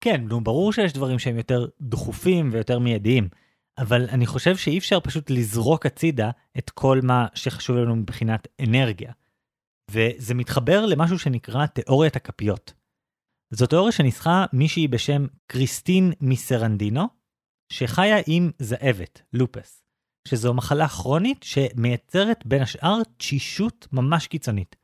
[0.00, 3.28] כן, נו, ברור שיש דברים שהם יותר דחופים ויותר מיידיים,
[3.78, 9.12] אבל אני חושב שאי אפשר פשוט לזרוק הצידה את כל מה שחשוב לנו מבחינת אנרגיה.
[9.90, 12.72] וזה מתחבר למשהו שנקרא תיאוריית הכפיות.
[13.50, 17.08] זו תיאוריה שניסחה מישהי בשם קריסטין מיסרנדינו,
[17.72, 19.82] שחיה עם זאבת, לופס,
[20.28, 24.76] שזו מחלה כרונית שמייצרת בין השאר תשישות ממש קיצונית.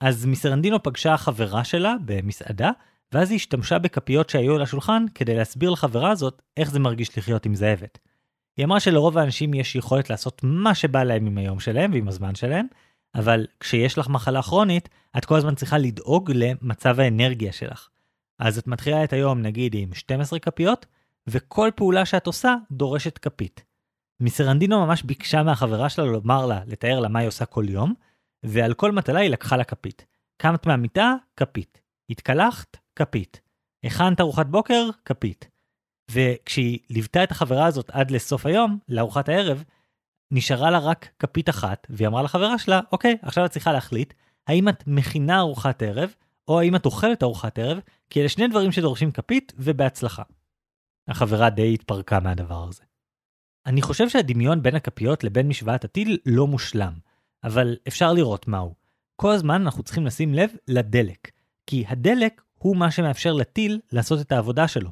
[0.00, 2.70] אז מיסרנדינו פגשה חברה שלה במסעדה,
[3.12, 7.46] ואז היא השתמשה בכפיות שהיו על השולחן כדי להסביר לחברה הזאת איך זה מרגיש לחיות
[7.46, 7.98] עם זאבת.
[8.56, 12.34] היא אמרה שלרוב האנשים יש יכולת לעשות מה שבא להם עם היום שלהם ועם הזמן
[12.34, 12.66] שלהם,
[13.14, 17.88] אבל כשיש לך מחלה כרונית, את כל הזמן צריכה לדאוג למצב האנרגיה שלך.
[18.38, 20.86] אז את מתחילה את היום נגיד עם 12 כפיות,
[21.26, 23.64] וכל פעולה שאת עושה דורשת כפית.
[24.20, 27.94] מיסרנדינו ממש ביקשה מהחברה שלה לומר לה, לתאר לה מה היא עושה כל יום,
[28.42, 30.06] ועל כל מטלה היא לקחה לה כפית.
[30.42, 31.80] קמת מהמיטה, כפית.
[32.10, 33.40] התקלחת, כפית.
[33.84, 35.48] הכנת ארוחת בוקר, כפית.
[36.10, 39.64] וכשהיא ליוותה את החברה הזאת עד לסוף היום, לארוחת הערב,
[40.30, 44.14] נשארה לה רק כפית אחת, והיא אמרה לחברה שלה, אוקיי, עכשיו את צריכה להחליט,
[44.46, 46.14] האם את מכינה ארוחת ערב,
[46.48, 47.80] או האם את אוכלת ארוחת ערב,
[48.10, 50.22] כי אלה שני דברים שדורשים כפית, ובהצלחה.
[51.10, 52.82] החברה די התפרקה מהדבר הזה.
[53.66, 56.92] אני חושב שהדמיון בין הכפיות לבין משוואת הטיל לא מושלם,
[57.44, 58.74] אבל אפשר לראות מהו.
[59.16, 61.30] כל הזמן אנחנו צריכים לשים לב לדלק,
[61.66, 64.90] כי הדלק הוא מה שמאפשר לטיל לעשות את העבודה שלו.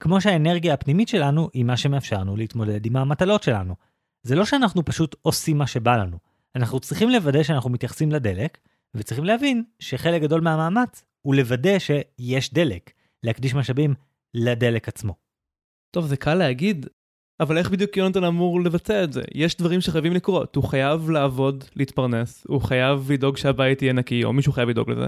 [0.00, 3.74] כמו שהאנרגיה הפנימית שלנו היא מה שמאפשר לנו להתמודד עם המטלות שלנו.
[4.22, 6.18] זה לא שאנחנו פשוט עושים מה שבא לנו,
[6.56, 8.58] אנחנו צריכים לוודא שאנחנו מתייחסים לדלק,
[8.94, 13.94] וצריכים להבין שחלק גדול מהמאמץ הוא לוודא שיש דלק, להקדיש משאבים
[14.34, 15.14] לדלק עצמו.
[15.96, 16.86] טוב, זה קל להגיד,
[17.40, 19.22] אבל איך בדיוק יונתן אמור לבצע את זה?
[19.34, 24.32] יש דברים שחייבים לקרות, הוא חייב לעבוד, להתפרנס, הוא חייב לדאוג שהבית יהיה נקי, או
[24.32, 25.06] מישהו חייב לדאוג לזה,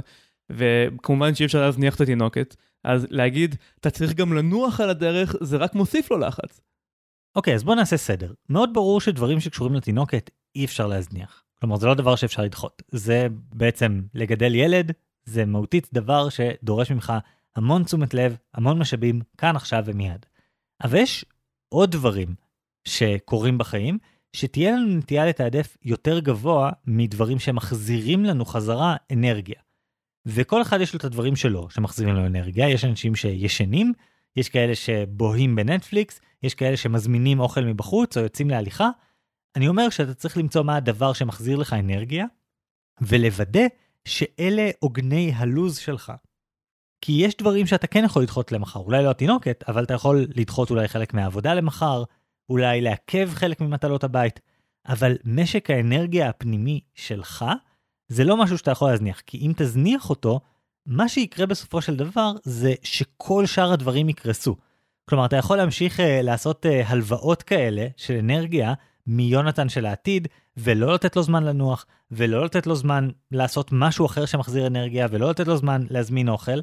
[0.50, 5.56] וכמובן שאי אפשר להזניח את התינוקת, אז להגיד, אתה צריך גם לנוח על הדרך, זה
[5.56, 6.60] רק מוסיף לו לחץ.
[7.36, 8.32] אוקיי, okay, אז בוא נעשה סדר.
[8.48, 11.44] מאוד ברור שדברים שקשורים לתינוקת אי אפשר להזניח.
[11.60, 12.82] כלומר, זה לא דבר שאפשר לדחות.
[12.90, 14.92] זה בעצם לגדל ילד,
[15.24, 17.12] זה מהותית דבר שדורש ממך
[17.56, 20.26] המון תשומת לב, המון משאבים, כאן, עכשיו ומיד.
[20.84, 21.24] אבל יש
[21.68, 22.34] עוד דברים
[22.84, 23.98] שקורים בחיים,
[24.32, 29.60] שתהיה לנו נטייה לתעדף יותר גבוה מדברים שמחזירים לנו חזרה אנרגיה.
[30.26, 33.92] וכל אחד יש לו את הדברים שלו שמחזירים לו אנרגיה, יש אנשים שישנים,
[34.36, 38.90] יש כאלה שבוהים בנטפליקס, יש כאלה שמזמינים אוכל מבחוץ או יוצאים להליכה.
[39.56, 42.26] אני אומר שאתה צריך למצוא מה הדבר שמחזיר לך אנרגיה,
[43.00, 43.66] ולוודא
[44.04, 46.12] שאלה עוגני הלוז שלך.
[47.00, 50.70] כי יש דברים שאתה כן יכול לדחות למחר, אולי לא התינוקת, אבל אתה יכול לדחות
[50.70, 52.04] אולי חלק מהעבודה למחר,
[52.50, 54.40] אולי לעכב חלק ממטלות הבית,
[54.88, 57.44] אבל משק האנרגיה הפנימי שלך,
[58.08, 60.40] זה לא משהו שאתה יכול להזניח, כי אם תזניח אותו,
[60.86, 64.56] מה שיקרה בסופו של דבר זה שכל שאר הדברים יקרסו.
[65.08, 68.74] כלומר, אתה יכול להמשיך uh, לעשות uh, הלוואות כאלה של אנרגיה
[69.06, 74.26] מיונתן של העתיד, ולא לתת לו זמן לנוח, ולא לתת לו זמן לעשות משהו אחר
[74.26, 76.60] שמחזיר אנרגיה, ולא לתת לו זמן להזמין אוכל,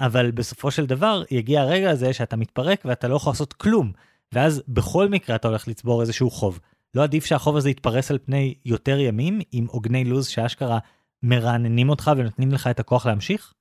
[0.00, 3.92] אבל בסופו של דבר יגיע הרגע הזה שאתה מתפרק ואתה לא יכול לעשות כלום,
[4.32, 6.60] ואז בכל מקרה אתה הולך לצבור איזשהו חוב.
[6.94, 10.78] לא עדיף שהחוב הזה יתפרס על פני יותר ימים עם עוגני לוז שאשכרה
[11.22, 13.52] מרעננים אותך ונותנים לך את הכוח להמשיך?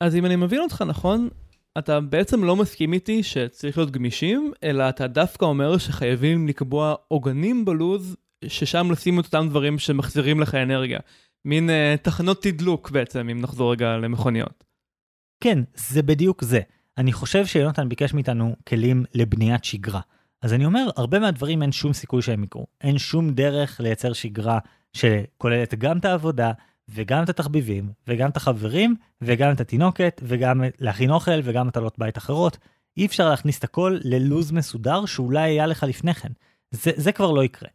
[0.00, 1.28] אז אם אני מבין אותך נכון,
[1.78, 7.64] אתה בעצם לא מסכים איתי שצריך להיות גמישים, אלא אתה דווקא אומר שחייבים לקבוע עוגנים
[7.64, 10.98] בלוז, ששם לשים את אותם דברים שמחזירים לך אנרגיה.
[11.44, 14.64] מין uh, תחנות תדלוק בעצם, אם נחזור רגע למכוניות.
[15.42, 16.60] כן, זה בדיוק זה.
[16.98, 20.00] אני חושב שיונתן ביקש מאיתנו כלים לבניית שגרה.
[20.42, 22.66] אז אני אומר, הרבה מהדברים אין שום סיכוי שהם יקרו.
[22.80, 24.58] אין שום דרך לייצר שגרה
[24.92, 26.52] שכוללת גם את העבודה,
[26.88, 32.18] וגם את התחביבים, וגם את החברים, וגם את התינוקת, וגם להכין אוכל, וגם מטלות בית
[32.18, 32.58] אחרות.
[32.96, 36.32] אי אפשר להכניס את הכל ללוז מסודר שאולי היה לך לפני כן.
[36.70, 37.68] זה, זה כבר לא יקרה.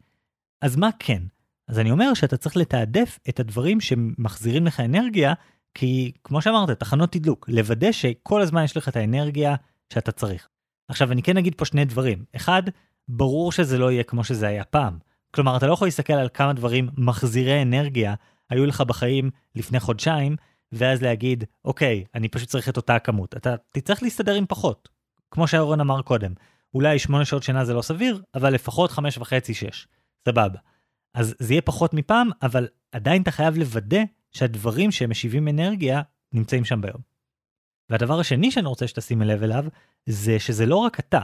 [0.62, 1.22] אז מה כן?
[1.68, 5.34] אז אני אומר שאתה צריך לתעדף את הדברים שמחזירים לך אנרגיה,
[5.74, 9.54] כי כמו שאמרת, תחנות תדלוק, לוודא שכל הזמן יש לך את האנרגיה
[9.92, 10.48] שאתה צריך.
[10.88, 12.24] עכשיו, אני כן אגיד פה שני דברים.
[12.36, 12.62] אחד,
[13.08, 14.98] ברור שזה לא יהיה כמו שזה היה פעם.
[15.30, 18.14] כלומר, אתה לא יכול להסתכל על כמה דברים מחזירי אנרגיה
[18.50, 20.36] היו לך בחיים לפני חודשיים,
[20.72, 23.36] ואז להגיד, אוקיי, אני פשוט צריך את אותה הכמות.
[23.36, 24.88] אתה תצטרך להסתדר עם פחות.
[25.30, 26.32] כמו שאורן אמר קודם,
[26.74, 29.88] אולי שמונה שעות שינה זה לא סביר, אבל לפחות חמש וחצי, שש.
[30.28, 30.58] סבבה.
[31.14, 34.00] אז זה יהיה פחות מפעם, אבל עדיין אתה חייב לוודא
[34.32, 37.00] שהדברים שמשיבים אנרגיה נמצאים שם ביום.
[37.90, 39.64] והדבר השני שאני רוצה שתשימי לב אליו,
[40.06, 41.20] זה שזה לא רק אתה.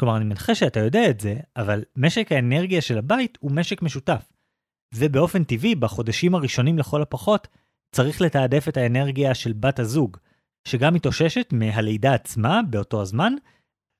[0.00, 4.32] כלומר, אני מנחה שאתה יודע את זה, אבל משק האנרגיה של הבית הוא משק משותף.
[4.94, 7.48] ובאופן טבעי, בחודשים הראשונים לכל הפחות,
[7.92, 10.16] צריך לתעדף את האנרגיה של בת הזוג,
[10.68, 13.32] שגם מתאוששת מהלידה עצמה באותו הזמן,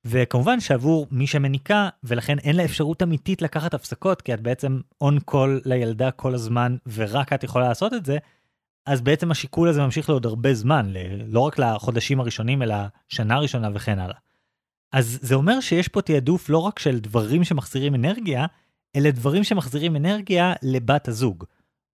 [0.07, 5.19] וכמובן שעבור מי שמניקה, ולכן אין לה אפשרות אמיתית לקחת הפסקות, כי את בעצם און
[5.21, 8.19] קול לילדה כל הזמן, ורק את יכולה לעשות את זה,
[8.89, 10.93] אז בעצם השיקול הזה ממשיך לעוד הרבה זמן,
[11.27, 12.77] לא רק לחודשים הראשונים, אלא
[13.09, 14.17] שנה ראשונה וכן הלאה.
[14.93, 18.47] אז זה אומר שיש פה תעדוף לא רק של דברים שמחזירים אנרגיה,
[18.97, 21.45] אלה דברים שמחזירים אנרגיה לבת הזוג,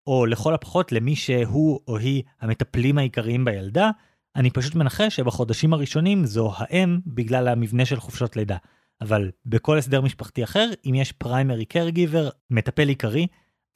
[0.07, 3.91] או לכל הפחות למי שהוא או היא המטפלים העיקריים בילדה,
[4.37, 8.57] אני פשוט מנחש שבחודשים הראשונים זו האם בגלל המבנה של חופשות לידה.
[9.01, 13.27] אבל בכל הסדר משפחתי אחר, אם יש פריימרי קרגיבר, מטפל עיקרי,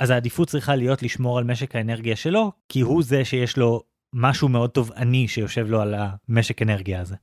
[0.00, 3.82] אז העדיפות צריכה להיות לשמור על משק האנרגיה שלו, כי הוא זה שיש לו
[4.12, 5.94] משהו מאוד תובעני שיושב לו על
[6.28, 7.16] המשק אנרגיה הזה.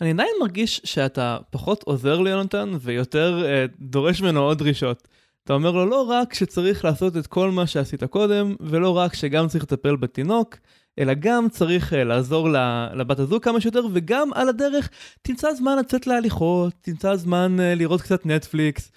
[0.00, 5.08] אני עדיין מרגיש שאתה פחות עוזר ליונתן ויותר אה, דורש ממנו עוד דרישות.
[5.44, 9.48] אתה אומר לו לא רק שצריך לעשות את כל מה שעשית קודם, ולא רק שגם
[9.48, 10.56] צריך לטפל בתינוק,
[10.98, 12.48] אלא גם צריך uh, לעזור
[12.94, 14.90] לבת הזוג כמה שיותר, וגם על הדרך
[15.22, 18.92] תמצא זמן לצאת להליכות, תמצא זמן uh, לראות קצת נטפליקס.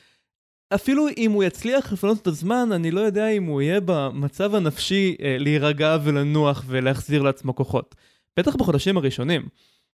[0.76, 5.16] אפילו אם הוא יצליח לפנות את הזמן, אני לא יודע אם הוא יהיה במצב הנפשי
[5.18, 7.96] uh, להירגע ולנוח ולהחזיר לעצמו כוחות.
[8.40, 9.48] בטח בחודשים הראשונים.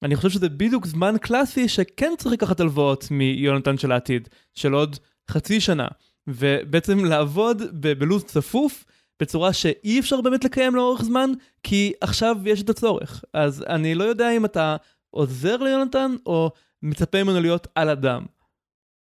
[0.04, 4.98] אני חושב שזה בדיוק זמן קלאסי שכן צריך לקחת הלוואות מיונתן של העתיד, של עוד
[5.32, 5.88] חצי שנה,
[6.28, 7.62] ובעצם לעבוד
[8.00, 8.86] בלו"ז צפוף
[9.22, 11.32] בצורה שאי אפשר באמת לקיים לאורך זמן,
[11.64, 13.24] כי עכשיו יש את הצורך.
[13.34, 14.76] אז אני לא יודע אם אתה
[15.10, 16.52] עוזר ליונתן או
[16.84, 18.26] מצפה ממנו להיות על אדם.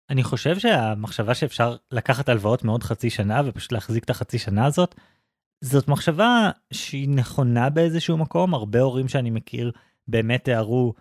[0.10, 4.96] אני חושב שהמחשבה שאפשר לקחת הלוואות מעוד חצי שנה ופשוט להחזיק את החצי שנה הזאת,
[5.62, 8.54] זאת מחשבה שהיא נכונה באיזשהו מקום.
[8.54, 9.72] הרבה הורים שאני מכיר
[10.08, 10.94] באמת תיארו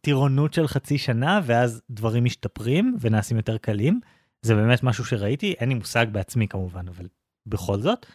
[0.00, 4.00] טירונות של חצי שנה ואז דברים משתפרים ונעשים יותר קלים.
[4.42, 7.06] זה באמת משהו שראיתי, אין לי מושג בעצמי כמובן, אבל
[7.46, 8.06] בכל זאת.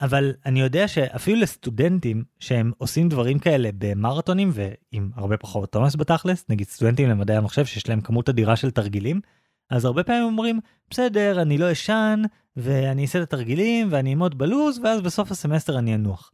[0.00, 6.44] אבל אני יודע שאפילו לסטודנטים שהם עושים דברים כאלה במרתונים ועם הרבה פחות תומס בתכלס,
[6.48, 9.20] נגיד סטודנטים למדעי המחשב שיש להם כמות אדירה של תרגילים,
[9.70, 12.22] אז הרבה פעמים אומרים, בסדר, אני לא אשן,
[12.56, 16.32] ואני אעשה את התרגילים, ואני אעמוד בלוז, ואז בסוף הסמסטר אני אנוח.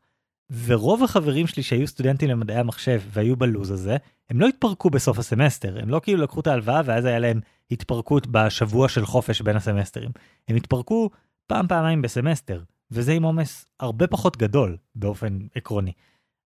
[0.64, 3.96] ורוב החברים שלי שהיו סטודנטים למדעי המחשב והיו בלוז הזה,
[4.30, 8.26] הם לא התפרקו בסוף הסמסטר, הם לא כאילו לקחו את ההלוואה ואז היה להם התפרקות
[8.26, 10.10] בשבוע של חופש בין הסמסטרים.
[10.48, 11.10] הם התפרקו
[11.46, 15.92] פעם פעמיים בסמסטר, וזה עם עומס הרבה פחות גדול באופן עקרוני.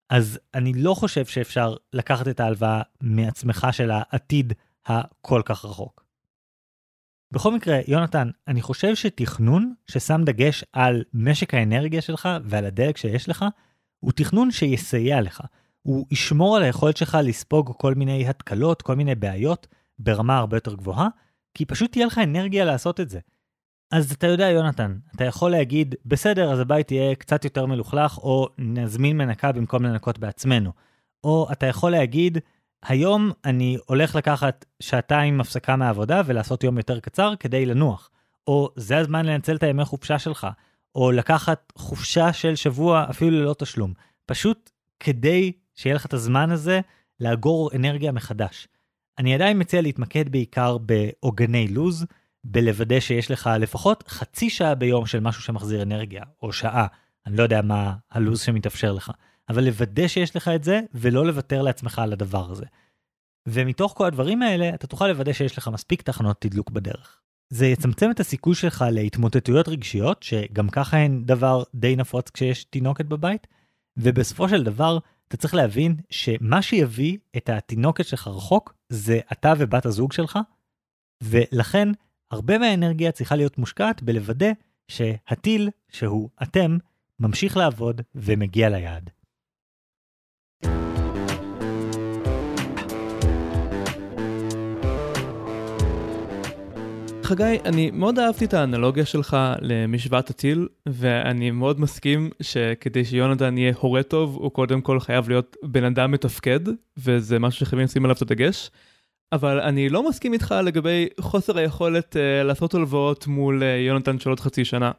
[0.10, 4.54] אז אני לא חושב שאפשר לקחת את ההלוואה מעצמך של העתיד
[4.86, 6.09] הכל כך רחוק.
[7.32, 13.30] בכל מקרה, יונתן, אני חושב שתכנון ששם דגש על משק האנרגיה שלך ועל הדלק שיש
[13.30, 13.46] לך,
[14.00, 15.42] הוא תכנון שיסייע לך.
[15.82, 19.68] הוא ישמור על היכולת שלך לספוג כל מיני התקלות, כל מיני בעיות,
[20.00, 21.08] ברמה הרבה יותר גבוהה,
[21.54, 23.20] כי פשוט תהיה לך אנרגיה לעשות את זה.
[23.92, 28.48] אז אתה יודע, יונתן, אתה יכול להגיד, בסדר, אז הבית יהיה קצת יותר מלוכלך, או
[28.58, 30.72] נזמין מנקה במקום לנקות בעצמנו.
[31.24, 32.38] או אתה יכול להגיד,
[32.84, 38.10] היום אני הולך לקחת שעתיים הפסקה מהעבודה ולעשות יום יותר קצר כדי לנוח.
[38.48, 40.48] או זה הזמן לנצל את הימי חופשה שלך.
[40.96, 43.94] או לקחת חופשה של שבוע אפילו ללא תשלום.
[44.26, 46.82] פשוט כדי שיהיה לך את הזמן הזה
[47.20, 48.68] לאגור אנרגיה מחדש.
[49.18, 52.06] אני עדיין מציע להתמקד בעיקר בעוגני לוז,
[52.44, 56.88] בלוודא שיש לך לפחות חצי שעה ביום של משהו שמחזיר אנרגיה, או שעה,
[57.26, 59.12] אני לא יודע מה הלו"ז שמתאפשר לך,
[59.50, 62.66] אבל לוודא שיש לך את זה, ולא לוותר לעצמך על הדבר הזה.
[63.48, 67.22] ומתוך כל הדברים האלה, אתה תוכל לוודא שיש לך מספיק תחנות תדלוק בדרך.
[67.50, 73.06] זה יצמצם את הסיכוי שלך להתמוטטויות רגשיות, שגם ככה הן דבר די נפוץ כשיש תינוקת
[73.06, 73.48] בבית,
[73.98, 74.98] ובסופו של דבר,
[75.28, 80.40] אתה צריך להבין שמה שיביא את התינוקת שלך רחוק, זה אתה ובת הזוג שלך,
[81.24, 81.90] ולכן
[82.32, 84.52] הרבה מהאנרגיה צריכה להיות מושקעת בלוודא
[84.88, 86.78] שהטיל, שהוא אתם,
[87.20, 89.10] ממשיך לעבוד ומגיע ליעד.
[97.30, 103.74] חגי, אני מאוד אהבתי את האנלוגיה שלך למשוואת הטיל, ואני מאוד מסכים שכדי שיונתן יהיה
[103.80, 106.60] הורה טוב, הוא קודם כל חייב להיות בן אדם מתפקד,
[106.98, 108.72] וזה משהו שחייבים לשים עליו את הדגש.
[109.32, 114.30] אבל אני לא מסכים איתך לגבי חוסר היכולת uh, לעשות הלוואות מול uh, יונתן של
[114.30, 114.92] עוד חצי שנה.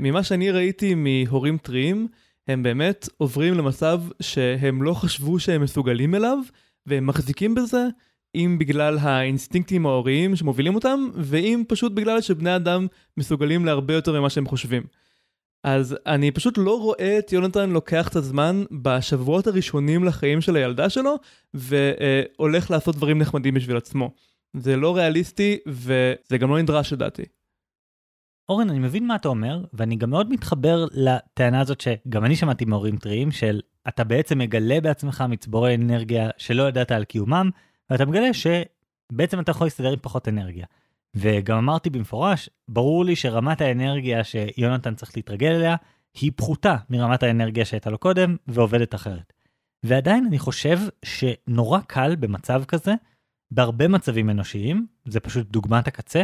[0.00, 2.08] ממה שאני ראיתי מהורים טריים,
[2.48, 6.38] הם באמת עוברים למצב שהם לא חשבו שהם מסוגלים אליו,
[6.86, 7.86] והם מחזיקים בזה,
[8.34, 14.30] אם בגלל האינסטינקטים ההוריים שמובילים אותם, ואם פשוט בגלל שבני אדם מסוגלים להרבה יותר ממה
[14.30, 14.82] שהם חושבים.
[15.64, 20.90] אז אני פשוט לא רואה את יונתן לוקח את הזמן בשבועות הראשונים לחיים של הילדה
[20.90, 21.14] שלו,
[21.54, 24.10] והולך לעשות דברים נחמדים בשביל עצמו.
[24.56, 27.22] זה לא ריאליסטי, וזה גם לא נדרש לדעתי.
[28.48, 32.64] אורן, אני מבין מה אתה אומר, ואני גם מאוד מתחבר לטענה הזאת שגם אני שמעתי
[32.64, 37.50] מהורים טריים, של אתה בעצם מגלה בעצמך מצבורי אנרגיה שלא ידעת על קיומם,
[37.90, 40.66] ואתה מגלה שבעצם אתה יכול להסתדר עם פחות אנרגיה.
[41.14, 45.76] וגם אמרתי במפורש, ברור לי שרמת האנרגיה שיונתן צריך להתרגל אליה,
[46.20, 49.32] היא פחותה מרמת האנרגיה שהייתה לו קודם, ועובדת אחרת.
[49.82, 52.94] ועדיין אני חושב שנורא קל במצב כזה,
[53.50, 56.22] בהרבה מצבים אנושיים, זה פשוט דוגמת הקצה,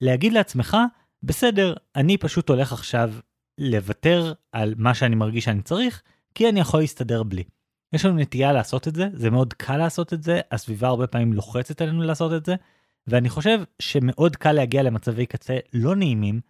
[0.00, 0.76] להגיד לעצמך,
[1.22, 3.12] בסדר, אני פשוט הולך עכשיו
[3.58, 6.02] לוותר על מה שאני מרגיש שאני צריך,
[6.34, 7.44] כי אני יכול להסתדר בלי.
[7.92, 11.32] יש לנו נטייה לעשות את זה, זה מאוד קל לעשות את זה, הסביבה הרבה פעמים
[11.32, 12.54] לוחצת עלינו לעשות את זה,
[13.06, 16.40] ואני חושב שמאוד קל להגיע למצבי קצה לא נעימים,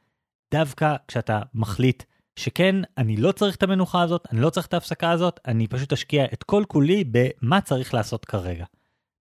[0.54, 2.02] דווקא כשאתה מחליט
[2.36, 5.92] שכן, אני לא צריך את המנוחה הזאת, אני לא צריך את ההפסקה הזאת, אני פשוט
[5.92, 8.64] אשקיע את כל כולי במה צריך לעשות כרגע.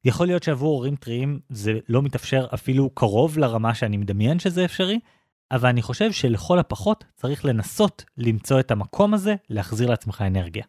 [0.04, 4.98] יכול להיות שעבור הורים טריים זה לא מתאפשר אפילו קרוב לרמה שאני מדמיין שזה אפשרי,
[5.50, 10.64] אבל אני חושב שלכל הפחות צריך לנסות למצוא את המקום הזה להחזיר לעצמך אנרגיה.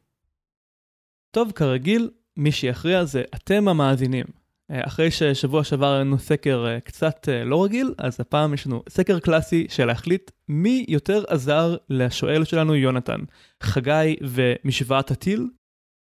[1.32, 4.26] טוב, כרגיל, מי שיכריע זה אתם המאזינים.
[4.72, 8.68] אה, אחרי ששבוע שעבר היה לנו סקר אה, קצת אה, לא רגיל, אז הפעם יש
[8.68, 13.20] לנו סקר קלאסי של להחליט מי יותר עזר לשואל שלנו יונתן,
[13.64, 15.48] חגי ומשוואת הטיל,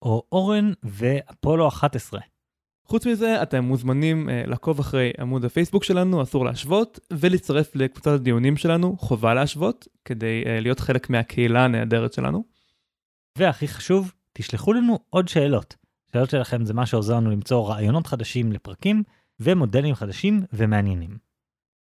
[0.03, 2.20] או אורן ואפולו 11.
[2.87, 8.97] חוץ מזה, אתם מוזמנים לעקוב אחרי עמוד הפייסבוק שלנו, אסור להשוות, ולהצטרף לקבוצת הדיונים שלנו,
[8.99, 12.45] חובה להשוות, כדי להיות חלק מהקהילה הנהדרת שלנו.
[13.39, 15.76] והכי חשוב, תשלחו לנו עוד שאלות.
[16.12, 19.03] שאלות שלכם זה מה שעוזר לנו למצוא רעיונות חדשים לפרקים,
[19.41, 21.18] ומודלים חדשים ומעניינים.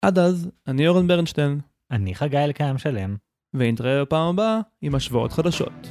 [0.02, 1.60] עד אז, אני אורן ברנשטיין.
[1.90, 3.16] אני חגי אלקיים שלם.
[3.54, 5.88] ונתראה בפעם הבאה עם השוואות חדשות.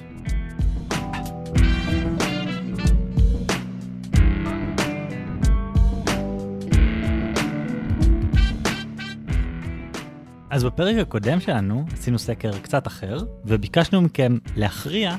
[10.49, 15.15] אז בפרק הקודם שלנו עשינו סקר קצת אחר, וביקשנו מכם להכריע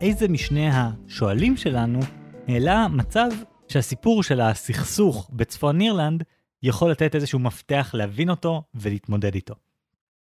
[0.00, 2.00] איזה משני השואלים שלנו
[2.48, 3.28] העלה מצב
[3.68, 6.22] שהסיפור של הסכסוך בצפון אירלנד
[6.62, 9.54] יכול לתת איזשהו מפתח להבין אותו ולהתמודד איתו.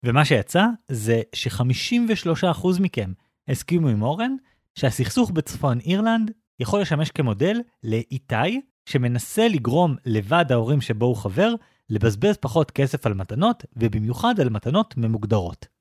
[0.04, 3.12] ומה שיצא זה ש-53% מכם
[3.48, 4.36] הסכימו עם אורן
[4.76, 11.54] שהסכסוך בצפון אירלנד יכול לשמש כמודל לאיתי שמנסה לגרום לוועד ההורים שבו הוא חבר
[11.90, 15.79] לבזבז פחות כסף על מתנות, ובמיוחד על מתנות ממוגדרות.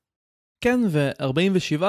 [0.61, 1.83] כן, ו-47%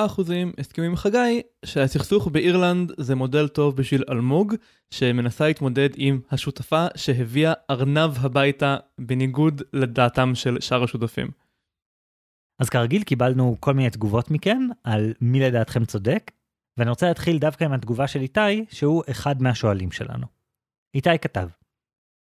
[0.57, 4.55] הסכימים עם חגי שהסכסוך באירלנד זה מודל טוב בשביל אלמוג,
[4.91, 11.28] שמנסה להתמודד עם השותפה שהביאה ארנב הביתה בניגוד לדעתם של שאר השותפים.
[12.59, 16.32] אז כרגיל קיבלנו כל מיני תגובות מכם על מי לדעתכם צודק,
[16.78, 20.26] ואני רוצה להתחיל דווקא עם התגובה של איתי, שהוא אחד מהשואלים שלנו.
[20.95, 21.47] איתי כתב,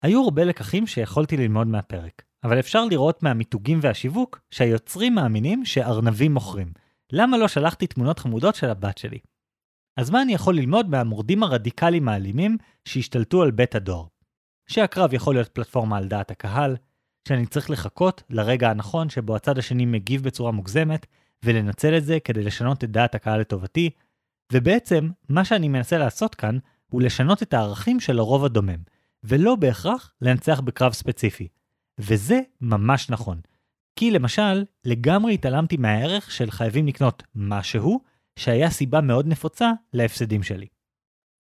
[0.02, 6.74] היו הרבה לקחים שיכולתי ללמוד מהפרק, אבל אפשר לראות מהמיתוגים והשיווק שהיוצרים מאמינים שארנבים מוכרים.
[7.12, 9.20] למה לא שלחתי תמונות חמודות של הבת שלי?
[9.98, 14.06] אז מה אני יכול ללמוד מהמורדים הרדיקליים האלימים שהשתלטו על בית הדואר?
[14.68, 16.76] שהקרב יכול להיות פלטפורמה על דעת הקהל,
[17.28, 21.06] שאני צריך לחכות לרגע הנכון שבו הצד השני מגיב בצורה מוגזמת,
[21.46, 23.90] ולנצל את זה כדי לשנות את דעת הקהל לטובתי,
[24.54, 26.58] ובעצם, מה שאני מנסה לעשות כאן,
[26.92, 28.80] הוא לשנות את הערכים של הרוב הדומם,
[29.24, 31.48] ולא בהכרח לנצח בקרב ספציפי.
[32.00, 33.42] וזה ממש נכון.
[33.96, 38.02] כי למשל, לגמרי התעלמתי מהערך של חייבים לקנות משהו,
[38.36, 40.68] שהיה סיבה מאוד נפוצה להפסדים שלי.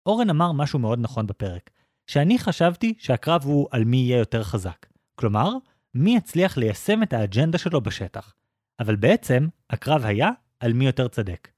[0.07, 1.71] אורן אמר משהו מאוד נכון בפרק,
[2.07, 4.87] שאני חשבתי שהקרב הוא על מי יהיה יותר חזק.
[5.15, 5.53] כלומר,
[5.95, 8.35] מי יצליח ליישם את האג'נדה שלו בשטח.
[8.81, 10.31] אבל בעצם, הקרב היה
[10.61, 11.49] על מי יותר צדק.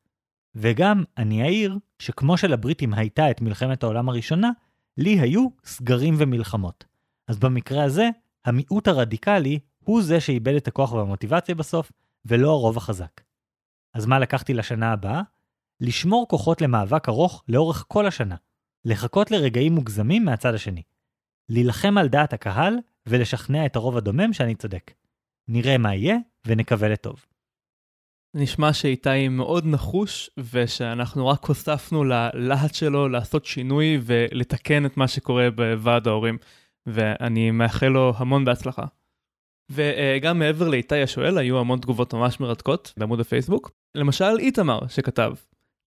[0.55, 4.51] וגם, אני אעיר, שכמו שלבריטים הייתה את מלחמת העולם הראשונה,
[4.99, 6.85] לי היו סגרים ומלחמות.
[7.29, 8.09] אז במקרה הזה,
[8.45, 11.93] המיעוט הרדיקלי הוא זה שאיבד את הכוח והמוטיבציה בסוף,
[12.25, 13.21] ולא הרוב החזק.
[13.95, 15.23] אז מה לקחתי לשנה הבאה?
[15.81, 18.37] לשמור כוחות למאבק ארוך לאורך כל השנה.
[18.85, 20.83] לחכות לרגעים מוגזמים מהצד השני.
[21.49, 22.75] להילחם על דעת הקהל
[23.07, 24.93] ולשכנע את הרוב הדומם שאני צודק.
[25.49, 26.17] נראה מה יהיה
[26.47, 27.25] ונקווה לטוב.
[28.35, 35.51] נשמע שאיתי מאוד נחוש ושאנחנו רק הוספנו ללהט שלו לעשות שינוי ולתקן את מה שקורה
[35.51, 36.39] בוועד ההורים
[36.87, 38.85] ואני מאחל לו המון בהצלחה.
[39.71, 43.71] וגם מעבר לאיתי השואל היו המון תגובות ממש מרתקות בעמוד הפייסבוק.
[43.95, 45.33] למשל איתמר שכתב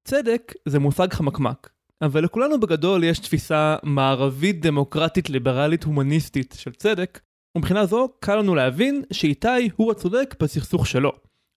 [0.04, 1.70] צדק זה מושג חמקמק
[2.02, 7.20] אבל לכולנו בגדול יש תפיסה מערבית דמוקרטית ליברלית הומניסטית של צדק
[7.56, 11.12] ומבחינה זו קל לנו להבין שאיתי הוא הצודק בסכסוך שלו.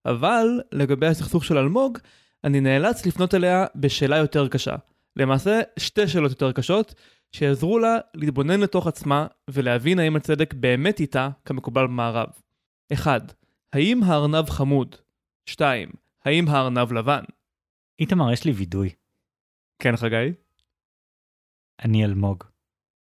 [0.07, 1.99] אבל לגבי הסכסוך של אלמוג,
[2.45, 4.75] אני נאלץ לפנות אליה בשאלה יותר קשה.
[5.17, 6.95] למעשה, שתי שאלות יותר קשות,
[7.33, 12.29] שיעזרו לה להתבונן לתוך עצמה ולהבין האם הצדק באמת איתה כמקובל במערב.
[12.93, 13.35] 1.
[13.73, 14.97] האם הארנב חמוד?
[15.47, 15.91] 2.
[16.25, 17.23] האם הארנב לבן?
[18.01, 18.95] איתמר, יש לי וידוי.
[19.83, 20.33] כן, חגי?
[21.85, 22.45] אני אלמוג.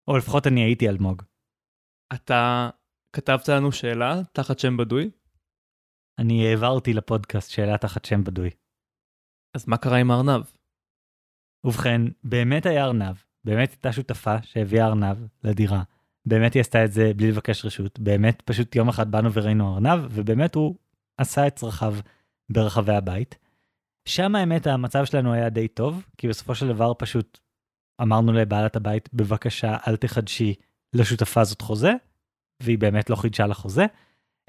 [0.09, 1.23] או לפחות אני הייתי אלמוג.
[2.15, 2.71] אתה
[3.13, 5.11] כתבת לנו שאלה תחת שם בדוי?
[6.19, 8.51] אני העברתי לפודקאסט שאלה תחת שם בדוי.
[9.57, 10.45] אז מה קרה עם הארנב?
[11.65, 13.17] ובכן, באמת היה ארנב,
[13.49, 15.83] באמת הייתה שותפה שהביאה ארנב לדירה.
[16.27, 20.01] באמת היא עשתה את זה בלי לבקש רשות, באמת פשוט יום אחד באנו וראינו ארנב,
[20.11, 20.75] ובאמת הוא
[21.17, 21.95] עשה את צרכיו
[22.51, 23.39] ברחבי הבית.
[24.09, 27.39] שם האמת המצב שלנו היה די טוב, כי בסופו של דבר פשוט
[28.03, 30.55] אמרנו לבעלת הבית, בבקשה אל תחדשי
[30.93, 31.93] לשותפה הזאת חוזה,
[32.63, 33.87] והיא באמת לא חידשה לחוזה,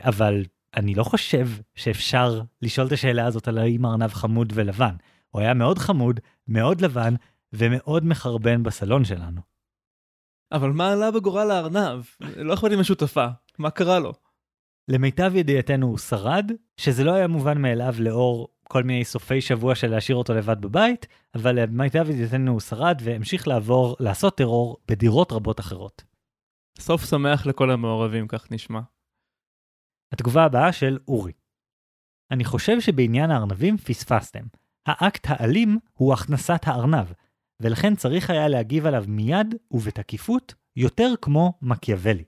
[0.04, 0.44] אבל
[0.76, 4.96] אני לא חושב שאפשר לשאול את השאלה הזאת על האם ארנב חמוד ולבן.
[5.30, 7.14] הוא היה מאוד חמוד, מאוד לבן,
[7.54, 9.42] ומאוד מחרבן בסלון שלנו.
[10.52, 12.04] אבל מה עלה בגורל הארנב?
[12.20, 13.28] לא אכפת לי מהשותפה,
[13.58, 14.14] מה קרה לו?
[14.88, 19.88] למיטב ידיעתנו הוא שרד, שזה לא היה מובן מאליו לאור כל מיני סופי שבוע של
[19.88, 25.60] להשאיר אותו לבד בבית, אבל למיטב ידיעתנו הוא שרד והמשיך לעבור, לעשות טרור בדירות רבות
[25.60, 26.04] אחרות.
[26.80, 28.82] סוף שמח לכל המעורבים, כך נשמע.
[30.14, 31.34] התגובה הבאה של אורי.
[32.32, 34.44] אני חושב שבעניין הארנבים פספסתם.
[34.86, 37.14] האקט האלים הוא הכנסת הארנב,
[37.62, 42.24] ולכן צריך היה להגיב עליו מיד ובתקיפות יותר כמו מקיאוולי.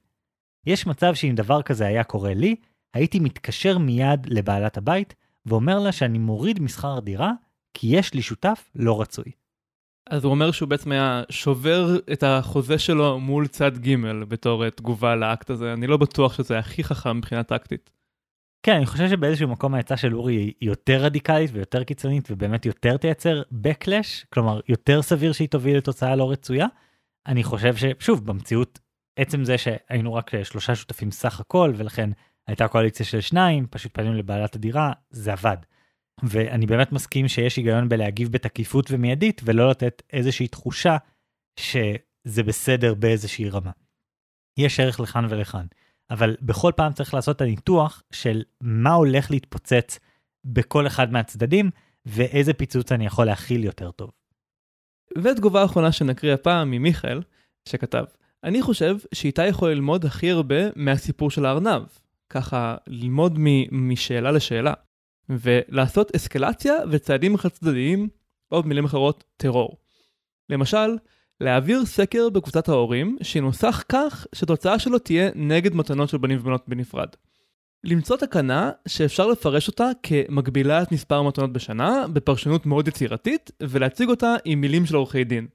[0.65, 2.55] יש מצב שאם דבר כזה היה קורה לי,
[2.93, 5.15] הייתי מתקשר מיד לבעלת הבית
[5.45, 7.31] ואומר לה שאני מוריד משכר דירה
[7.73, 9.31] כי יש לי שותף לא רצוי.
[10.09, 13.95] אז הוא אומר שהוא בעצם היה שובר את החוזה שלו מול צד ג'
[14.27, 17.91] בתור תגובה לאקט הזה, אני לא בטוח שזה הכי חכם מבחינה טקטית.
[18.63, 22.97] כן, אני חושב שבאיזשהו מקום העצה של אורי היא יותר רדיקלית ויותר קיצונית ובאמת יותר
[22.97, 26.65] תייצר backlash, כלומר יותר סביר שהיא תוביל לתוצאה לא רצויה.
[27.27, 28.79] אני חושב ששוב, במציאות,
[29.15, 32.09] עצם זה שהיינו רק שלושה שותפים סך הכל ולכן
[32.47, 35.57] הייתה קואליציה של שניים, פשוט פנינו לבעלת הדירה, זה עבד.
[36.23, 40.97] ואני באמת מסכים שיש היגיון בלהגיב בתקיפות ומיידית ולא לתת איזושהי תחושה
[41.59, 43.71] שזה בסדר באיזושהי רמה.
[44.57, 45.65] יש ערך לכאן ולכאן,
[46.11, 49.99] אבל בכל פעם צריך לעשות את הניתוח של מה הולך להתפוצץ
[50.45, 51.69] בכל אחד מהצדדים
[52.05, 54.11] ואיזה פיצוץ אני יכול להכיל יותר טוב.
[55.17, 57.21] ותגובה אחרונה שנקריא הפעם ממיכאל,
[57.69, 58.03] שכתב,
[58.43, 61.83] אני חושב שאיתה יכול ללמוד הכי הרבה מהסיפור של הארנב.
[62.29, 63.39] ככה ללמוד
[63.71, 64.73] משאלה לשאלה.
[65.29, 68.09] ולעשות אסקלציה וצעדים חד צדדיים,
[68.51, 69.77] או במילים אחרות, טרור.
[70.49, 70.97] למשל,
[71.41, 77.07] להעביר סקר בקבוצת ההורים שינוסח כך שתוצאה שלו תהיה נגד מתנות של בנים ובנות בנפרד.
[77.83, 84.35] למצוא תקנה שאפשר לפרש אותה כמגבילה את מספר המתנות בשנה בפרשנות מאוד יצירתית ולהציג אותה
[84.45, 85.47] עם מילים של עורכי דין.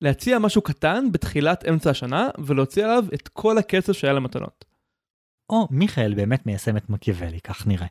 [0.00, 4.64] להציע משהו קטן בתחילת אמצע השנה ולהוציא עליו את כל הכסף שהיה למתנות.
[5.50, 7.86] או מיכאל באמת מיישם את מקיאוולי, כך נראה.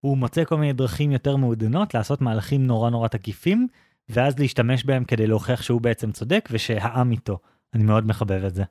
[0.00, 3.68] הוא מוצא כל מיני דרכים יותר מעודנות לעשות מהלכים נורא נורא תקיפים,
[4.10, 7.38] ואז להשתמש בהם כדי להוכיח שהוא בעצם צודק ושהעם איתו.
[7.74, 8.64] אני מאוד מחבב את זה.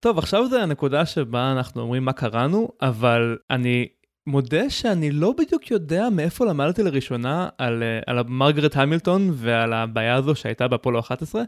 [0.00, 3.88] טוב, עכשיו זה הנקודה שבה אנחנו אומרים מה קראנו, אבל אני
[4.26, 10.14] מודה שאני לא בדיוק יודע מאיפה למדתי לראשונה על, אה, על מרגרט המילטון ועל הבעיה
[10.14, 11.42] הזו שהייתה באפולו 11.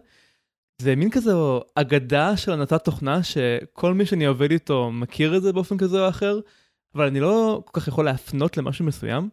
[0.83, 1.33] זה מין כזה
[1.75, 6.09] אגדה של הנתת תוכנה שכל מי שאני עובד איתו מכיר את זה באופן כזה או
[6.09, 6.41] אחר,
[6.95, 9.29] אבל אני לא כל כך יכול להפנות למשהו מסוים.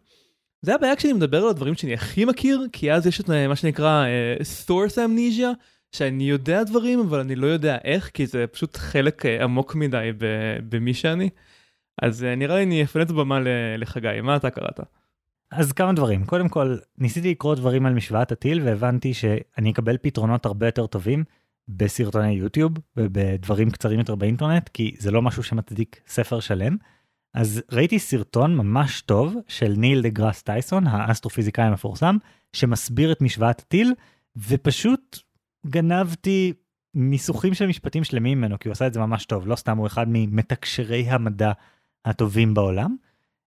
[0.61, 4.05] זה הבעיה כשאני מדבר על הדברים שאני הכי מכיר, כי אז יש את מה שנקרא
[4.39, 9.25] uh, source amnesia, שאני יודע דברים, אבל אני לא יודע איך, כי זה פשוט חלק
[9.25, 10.11] אה, עמוק מדי
[10.69, 11.29] במי שאני.
[12.01, 13.39] אז אה, נראה לי אני אפנה את הבמה
[13.77, 14.79] לחגי, מה אתה קראת?
[15.51, 16.25] אז כמה דברים.
[16.25, 21.23] קודם כל, ניסיתי לקרוא דברים על משוואת הטיל והבנתי שאני אקבל פתרונות הרבה יותר טובים
[21.69, 26.77] בסרטוני יוטיוב ובדברים קצרים יותר באינטרנט, כי זה לא משהו שמצדיק ספר שלם.
[27.37, 32.17] אז ראיתי סרטון ממש טוב של ניל דה גראס טייסון, האסטרופיזיקאי המפורסם,
[32.53, 33.93] שמסביר את משוואת הטיל,
[34.47, 35.19] ופשוט
[35.67, 36.53] גנבתי
[36.93, 39.87] ניסוחים של משפטים שלמים ממנו, כי הוא עשה את זה ממש טוב, לא סתם הוא
[39.87, 41.51] אחד ממתקשרי המדע
[42.05, 42.95] הטובים בעולם.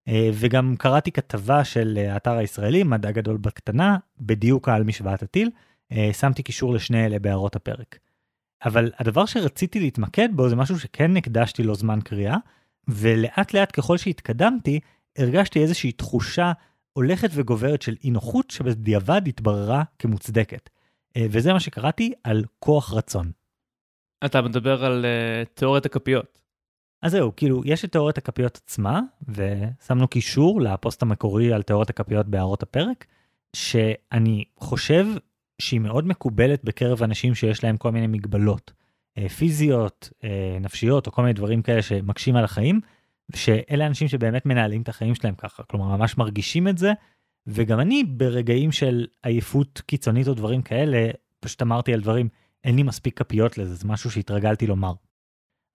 [0.09, 5.51] אה, וגם קראתי כתבה של אה, האתר הישראלי, מדע גדול בקטנה, בדיוק על משוואת הטיל.
[5.93, 7.99] אה, שמתי קישור לשני אלה בהערות הפרק.
[8.64, 12.36] אבל הדבר שרציתי להתמקד בו זה משהו שכן הקדשתי לו זמן קריאה,
[12.91, 14.80] ולאט לאט ככל שהתקדמתי,
[15.18, 16.53] הרגשתי איזושהי תחושה
[16.93, 20.70] הולכת וגוברת של אי נוחות שבדיעבד התבררה כמוצדקת.
[21.18, 23.30] וזה מה שקראתי על כוח רצון.
[24.24, 26.41] אתה מדבר על uh, תיאוריית הכפיות.
[27.03, 32.26] אז זהו, כאילו, יש את תיאוריית הכפיות עצמה, ושמנו קישור לפוסט המקורי על תיאוריית הכפיות
[32.26, 33.07] בהערות הפרק,
[33.57, 35.07] שאני חושב
[35.61, 38.80] שהיא מאוד מקובלת בקרב אנשים שיש להם כל מיני מגבלות אה,
[39.29, 42.81] פיזיות, אה, נפשיות, או כל מיני דברים כאלה שמקשים על החיים,
[43.35, 46.93] שאלה אנשים שבאמת מנהלים את החיים שלהם ככה, כלומר, ממש מרגישים את זה,
[47.47, 51.11] וגם אני ברגעים של עייפות קיצונית או דברים כאלה,
[51.41, 52.29] פשוט אמרתי על דברים,
[52.64, 54.93] אין לי מספיק כפיות לזה, זה משהו שהתרגלתי לומר.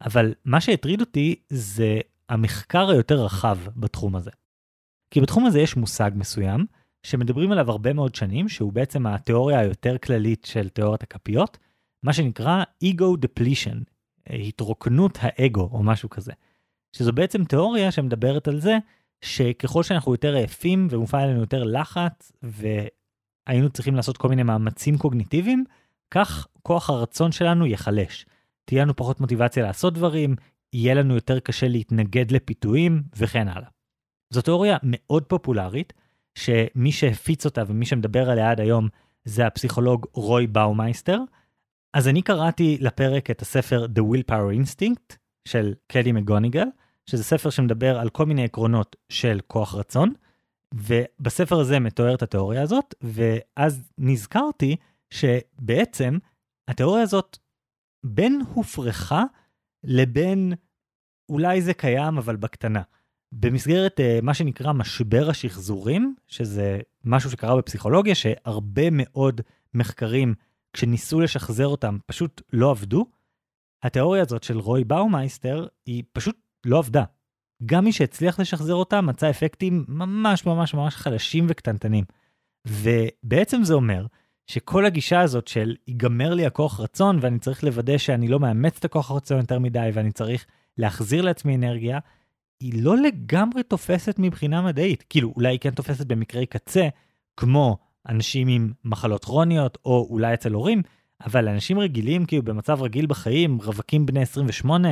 [0.02, 4.32] אבל מה שהטריד אותי זה המחקר היותר רחב בתחום הזה.
[5.12, 6.66] כי בתחום הזה יש מושג מסוים,
[7.04, 11.58] שמדברים עליו הרבה מאוד שנים, שהוא בעצם התיאוריה היותר כללית של תיאוריית הכפיות,
[12.06, 13.84] מה שנקרא ego depletion,
[14.30, 16.32] התרוקנות האגו או משהו כזה.
[16.92, 18.78] שזו בעצם תיאוריה שמדברת על זה
[19.22, 25.66] שככל שאנחנו יותר עייפים ומופעל עלינו יותר לחץ והיינו צריכים לעשות כל מיני מאמצים קוגניטיביים,
[26.12, 28.26] כך כוח הרצון שלנו ייחלש.
[28.66, 30.36] תהיה לנו פחות מוטיבציה לעשות דברים,
[30.74, 33.70] יהיה לנו יותר קשה להתנגד לפיתויים וכן הלאה.
[34.30, 35.94] זו תיאוריה מאוד פופולרית,
[36.36, 38.88] שמי שהפיץ אותה ומי שמדבר עליה עד היום
[39.24, 41.20] זה הפסיכולוג רוי באומייסטר.
[41.96, 45.16] אז אני קראתי לפרק את הספר The Willpower Instinct
[45.48, 46.68] של קלי מגוניגל,
[47.06, 50.14] שזה ספר שמדבר על כל מיני עקרונות של כוח רצון,
[50.74, 54.76] ובספר הזה מתוארת התיאוריה הזאת, ואז נזכרתי
[55.10, 56.18] שבעצם
[56.68, 57.38] התיאוריה הזאת
[58.06, 59.24] בין הופרכה
[59.84, 60.54] לבין
[61.30, 62.82] אולי זה קיים אבל בקטנה.
[63.32, 69.42] במסגרת uh, מה שנקרא משבר השחזורים, שזה משהו שקרה בפסיכולוגיה, שהרבה מאוד
[69.74, 70.36] מחקרים,
[70.76, 73.06] כשניסו לשחזר אותם, פשוט לא עבדו.
[73.84, 77.04] התיאוריה הזאת של רוי באומייסטר היא פשוט לא עבדה.
[77.66, 82.04] גם מי שהצליח לשחזר אותה מצא אפקטים ממש ממש ממש חלשים וקטנטנים.
[82.68, 84.06] ובעצם זה אומר
[84.48, 88.86] שכל הגישה הזאת של ייגמר לי הכוח רצון ואני צריך לוודא שאני לא מאמץ את
[88.86, 90.46] הכוח הרצון יותר מדי ואני צריך
[90.78, 92.00] להחזיר לעצמי אנרגיה,
[92.60, 95.04] היא לא לגמרי תופסת מבחינה מדעית.
[95.10, 96.88] כאילו, אולי היא כן תופסת במקרי קצה,
[97.38, 97.78] כמו
[98.10, 100.82] אנשים עם מחלות כרוניות, או אולי אצל הורים,
[101.26, 104.90] אבל אנשים רגילים, כאילו במצב רגיל בחיים, רווקים בני 28,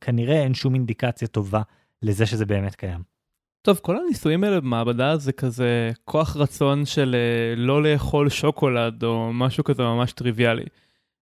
[0.00, 1.62] כנראה אין שום אינדיקציה טובה
[2.02, 3.14] לזה שזה באמת קיים.
[3.62, 9.32] טוב, כל הניסויים האלה במעבדה זה כזה כוח רצון של uh, לא לאכול שוקולד או
[9.32, 10.64] משהו כזה ממש טריוויאלי.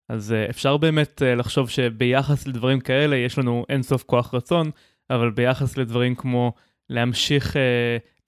[0.10, 4.72] אז uh, אפשר באמת uh, לחשוב שביחס לדברים כאלה יש לנו אינסוף כוח רצון,
[5.10, 6.54] אבל ביחס לדברים כמו
[6.90, 7.56] להמשיך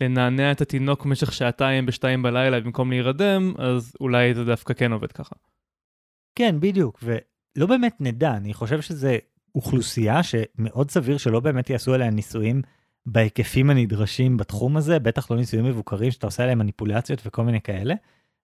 [0.03, 5.11] לנענע את התינוק במשך שעתיים בשתיים בלילה במקום להירדם, אז אולי זה דווקא כן עובד
[5.11, 5.35] ככה.
[6.35, 9.17] כן, בדיוק, ולא באמת נדע, אני חושב שזה
[9.55, 12.61] אוכלוסייה שמאוד סביר שלא באמת יעשו עליה ניסויים.
[13.05, 17.95] בהיקפים הנדרשים בתחום הזה, בטח לא ניסויים מבוקרים שאתה עושה עליהם מניפולציות וכל מיני כאלה.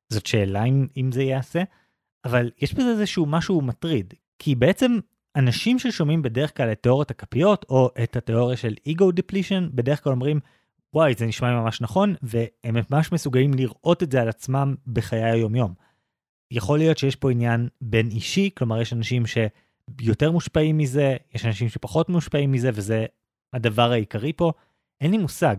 [0.09, 1.63] זאת שאלה אם, אם זה ייעשה,
[2.25, 4.99] אבל יש בזה איזשהו משהו מטריד, כי בעצם
[5.35, 10.13] אנשים ששומעים בדרך כלל את תיאוריית הכפיות, או את התיאוריה של ego depletion, בדרך כלל
[10.13, 10.39] אומרים,
[10.93, 15.23] וואי, זה נשמע לי ממש נכון, והם ממש מסוגלים לראות את זה על עצמם בחיי
[15.23, 15.73] היומיום.
[16.51, 21.69] יכול להיות שיש פה עניין בין אישי, כלומר יש אנשים שיותר מושפעים מזה, יש אנשים
[21.69, 23.05] שפחות מושפעים מזה, וזה
[23.53, 24.51] הדבר העיקרי פה?
[25.01, 25.55] אין לי מושג,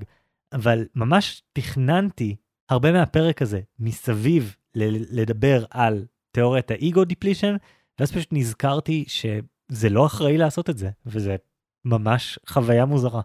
[0.53, 2.37] אבל ממש תכננתי
[2.69, 4.57] הרבה מהפרק הזה מסביב
[5.11, 7.57] לדבר על תיאוריית ה ego depletion,
[7.99, 11.37] ואז פשוט נזכרתי שזה לא אחראי לעשות את זה, וזה
[11.85, 13.21] ממש חוויה מוזרה.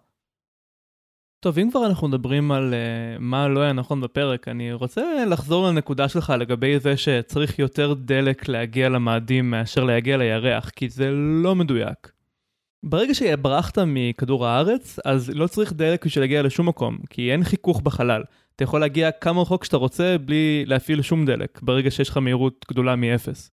[1.40, 5.68] טוב, אם כבר אנחנו מדברים על אה, מה לא היה נכון בפרק, אני רוצה לחזור
[5.68, 11.12] לנקודה שלך לגבי זה שצריך יותר דלק להגיע למאדים מאשר להגיע לירח, כי זה
[11.44, 12.12] לא מדויק.
[12.86, 17.82] ברגע שברחת מכדור הארץ, אז לא צריך דלק בשביל להגיע לשום מקום, כי אין חיכוך
[17.82, 18.24] בחלל.
[18.56, 22.66] אתה יכול להגיע כמה רחוק שאתה רוצה בלי להפעיל שום דלק, ברגע שיש לך מהירות
[22.70, 23.52] גדולה מאפס.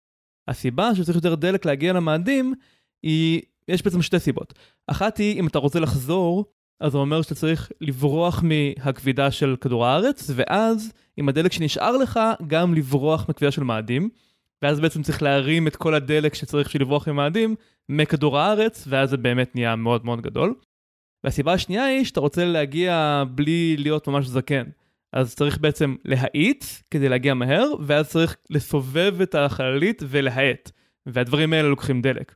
[0.48, 2.54] הסיבה שצריך יותר דלק להגיע למאדים
[3.02, 4.54] היא, יש בעצם שתי סיבות.
[4.86, 6.44] אחת היא, אם אתה רוצה לחזור,
[6.80, 12.20] אז זה אומר שאתה צריך לברוח מהכבידה של כדור הארץ, ואז עם הדלק שנשאר לך,
[12.46, 14.08] גם לברוח מכבידה של מאדים.
[14.62, 17.54] ואז בעצם צריך להרים את כל הדלק שצריך בשביל לברוח ממאדים
[17.88, 20.54] מכדור הארץ, ואז זה באמת נהיה מאוד מאוד גדול.
[21.24, 24.64] והסיבה השנייה היא שאתה רוצה להגיע בלי להיות ממש זקן.
[25.12, 30.70] אז צריך בעצם להאיץ כדי להגיע מהר, ואז צריך לסובב את החללית ולהאט.
[31.06, 32.34] והדברים האלה לוקחים דלק.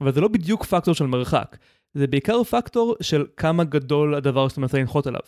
[0.00, 1.56] אבל זה לא בדיוק פקטור של מרחק,
[1.94, 5.20] זה בעיקר פקטור של כמה גדול הדבר שאתה מנסה לנחות עליו.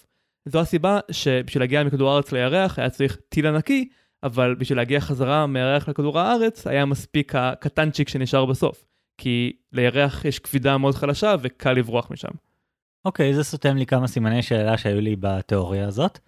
[0.49, 3.89] זו הסיבה שבשביל להגיע מכדור הארץ לירח היה צריך טיל ענקי,
[4.23, 8.85] אבל בשביל להגיע חזרה מהירח לכדור הארץ היה מספיק הקטנצ'יק שנשאר בסוף.
[9.19, 12.29] כי לירח יש כבידה מאוד חלשה וקל לברוח משם.
[13.05, 16.19] אוקיי, okay, זה סותם לי כמה סימני שאלה שהיו לי בתיאוריה הזאת.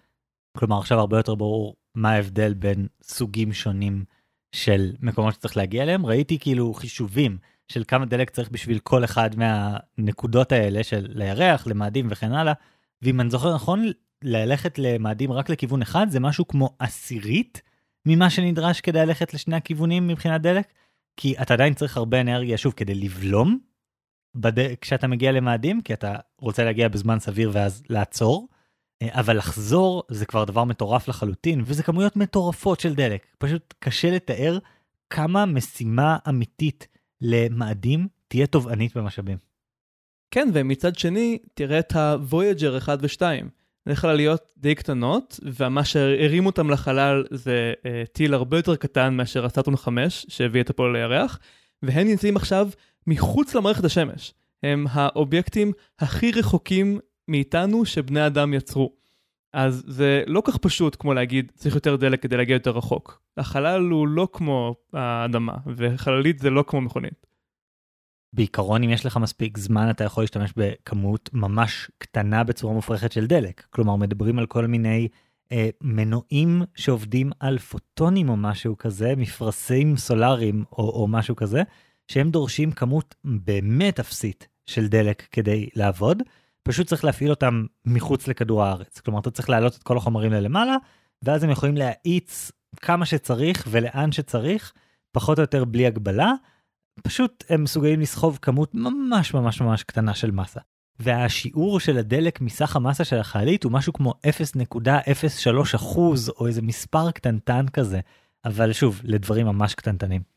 [0.57, 4.03] כלומר, עכשיו הרבה יותר ברור מה ההבדל בין סוגים שונים
[4.51, 6.05] של מקומות שצריך להגיע אליהם.
[6.05, 7.37] ראיתי כאילו חישובים
[7.67, 12.53] של כמה דלק צריך בשביל כל אחד מהנקודות האלה של לירח, למאדים וכן הלאה.
[13.01, 13.91] ואם אני זוכר נכון,
[14.23, 17.61] ללכת למאדים רק לכיוון אחד זה משהו כמו עשירית
[18.05, 20.67] ממה שנדרש כדי ללכת לשני הכיוונים מבחינת דלק.
[21.17, 23.59] כי אתה עדיין צריך הרבה אנרגיה, שוב, כדי לבלום
[24.35, 24.75] בד...
[24.81, 28.47] כשאתה מגיע למאדים, כי אתה רוצה להגיע בזמן סביר ואז לעצור.
[29.01, 33.25] אה, אבל לחזור זה כבר דבר מטורף לחלוטין, וזה כמויות מטורפות של דלק.
[33.37, 34.57] פשוט קשה לתאר
[35.09, 36.87] כמה משימה אמיתית
[37.21, 39.37] למאדים תהיה תובענית במשאבים.
[40.31, 43.21] כן, ומצד שני, תראה את ה-Voyager 1 ו-2.
[43.85, 49.45] זה חלליות די קטנות, ומה שהרים אותם לחלל זה uh, טיל הרבה יותר קטן מאשר
[49.45, 51.39] הסאטון 5, שהביא את הפועל לירח,
[51.83, 52.69] והם נמצאים עכשיו
[53.07, 54.33] מחוץ למערכת השמש.
[54.63, 59.04] הם האובייקטים הכי רחוקים מאיתנו שבני אדם יצרו.
[59.55, 63.21] אז זה לא כך פשוט כמו להגיד צריך יותר דלק כדי להגיע יותר רחוק.
[63.37, 67.25] החלל הוא לא כמו האדמה, וחללית זה לא כמו מכונית.
[68.33, 73.25] בעיקרון אם יש לך מספיק זמן אתה יכול להשתמש בכמות ממש קטנה בצורה מופרכת של
[73.25, 73.65] דלק.
[73.69, 75.07] כלומר מדברים על כל מיני
[75.51, 81.63] אה, מנועים שעובדים על פוטונים או משהו כזה, מפרסים סולאריים או, או משהו כזה,
[82.07, 86.23] שהם דורשים כמות באמת אפסית של דלק כדי לעבוד.
[86.67, 88.99] פשוט צריך להפעיל אותם מחוץ לכדור הארץ.
[88.99, 90.75] כלומר, אתה צריך להעלות את כל החומרים ללמעלה,
[91.23, 92.51] ואז הם יכולים להאיץ
[92.81, 94.73] כמה שצריך ולאן שצריך,
[95.11, 96.31] פחות או יותר בלי הגבלה.
[97.03, 100.59] פשוט הם מסוגלים לסחוב כמות ממש ממש ממש קטנה של מסה.
[100.99, 107.11] והשיעור של הדלק מסך המסה של החללית הוא משהו כמו 0.03 אחוז או איזה מספר
[107.11, 107.99] קטנטן כזה,
[108.45, 110.34] אבל שוב, לדברים ממש קטנטנים.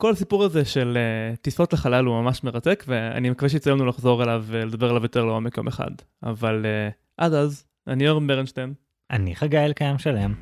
[0.00, 4.22] כל הסיפור הזה של uh, טיסות לחלל הוא ממש מרתק, ואני מקווה שיצא לנו לחזור
[4.22, 5.90] אליו ולדבר עליו יותר לעומק יום אחד.
[6.22, 8.74] אבל uh, עד אז, אני אורן ברנשטיין.
[9.10, 10.34] אני חגי אלקיים שלם.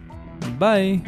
[0.59, 1.01] ביי.